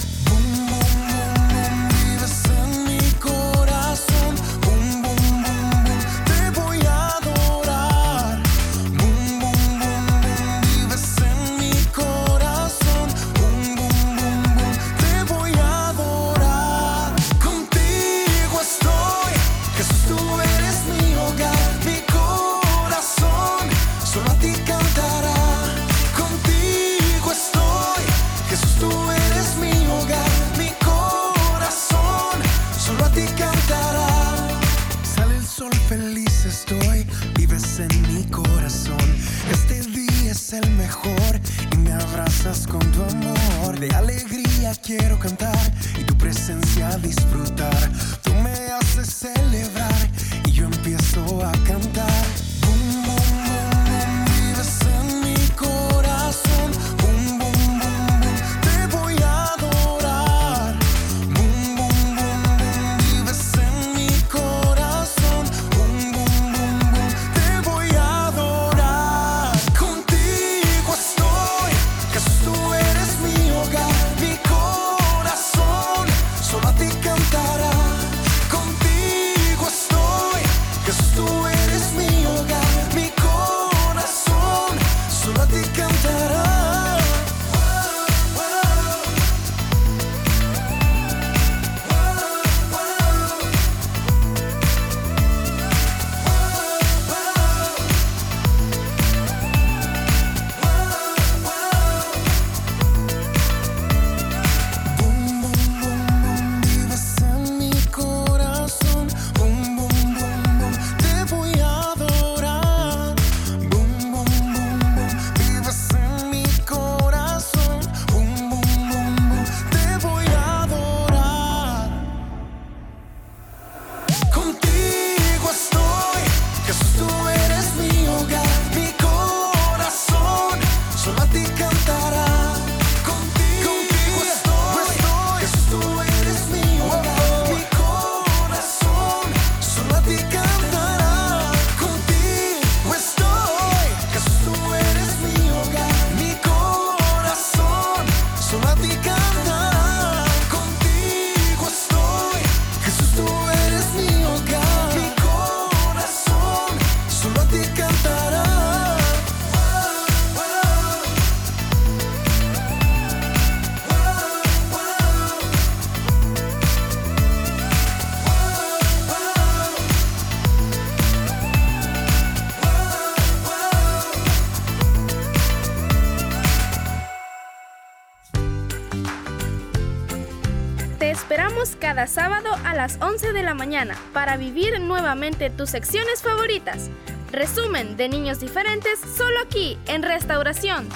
Cada 181.75 182.07
sábado 182.07 182.49
a 182.63 182.75
las 182.75 182.97
11 183.01 183.33
de 183.33 183.43
la 183.43 183.53
mañana 183.53 183.95
para 184.13 184.37
vivir 184.37 184.79
nuevamente 184.79 185.49
tus 185.49 185.69
secciones 185.69 186.21
favoritas. 186.21 186.89
Resumen 187.31 187.97
de 187.97 188.07
niños 188.07 188.39
diferentes 188.39 188.99
solo 188.99 189.39
aquí 189.41 189.77
en 189.87 190.01
Restauración. 190.01 190.87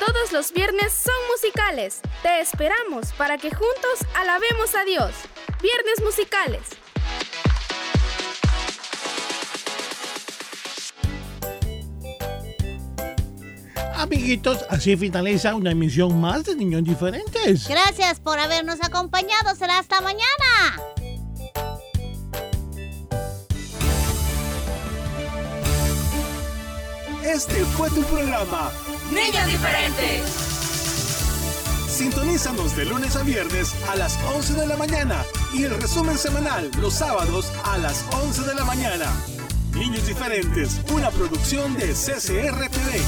Todos 0.00 0.32
los 0.32 0.52
viernes 0.52 0.92
son 0.92 1.14
musicales. 1.30 2.00
Te 2.22 2.40
esperamos 2.40 3.12
para 3.12 3.36
que 3.36 3.50
juntos 3.50 4.06
alabemos 4.14 4.74
a 4.74 4.84
Dios. 4.84 5.12
Viernes 5.60 6.02
musicales. 6.02 6.81
Amiguitos, 14.12 14.66
así 14.68 14.94
finaliza 14.94 15.54
una 15.54 15.70
emisión 15.70 16.20
más 16.20 16.44
de 16.44 16.54
Niños 16.54 16.84
Diferentes. 16.84 17.66
Gracias 17.66 18.20
por 18.20 18.38
habernos 18.38 18.78
acompañado. 18.82 19.56
Será 19.56 19.78
hasta 19.78 20.02
mañana. 20.02 20.22
Este 27.24 27.64
fue 27.64 27.88
tu 27.88 28.02
programa. 28.02 28.70
Niños 29.10 29.46
diferentes. 29.46 30.22
Sintonízanos 31.88 32.76
de 32.76 32.84
lunes 32.84 33.16
a 33.16 33.22
viernes 33.22 33.74
a 33.88 33.96
las 33.96 34.18
11 34.34 34.52
de 34.60 34.66
la 34.66 34.76
mañana 34.76 35.24
y 35.54 35.62
el 35.62 35.80
resumen 35.80 36.18
semanal 36.18 36.70
los 36.82 36.92
sábados 36.92 37.50
a 37.64 37.78
las 37.78 38.04
11 38.12 38.42
de 38.42 38.54
la 38.56 38.64
mañana. 38.66 39.06
Niños 39.74 40.06
diferentes, 40.06 40.82
una 40.92 41.10
producción 41.10 41.74
de 41.78 41.94
CCR 41.94 42.68
TV. 42.68 43.00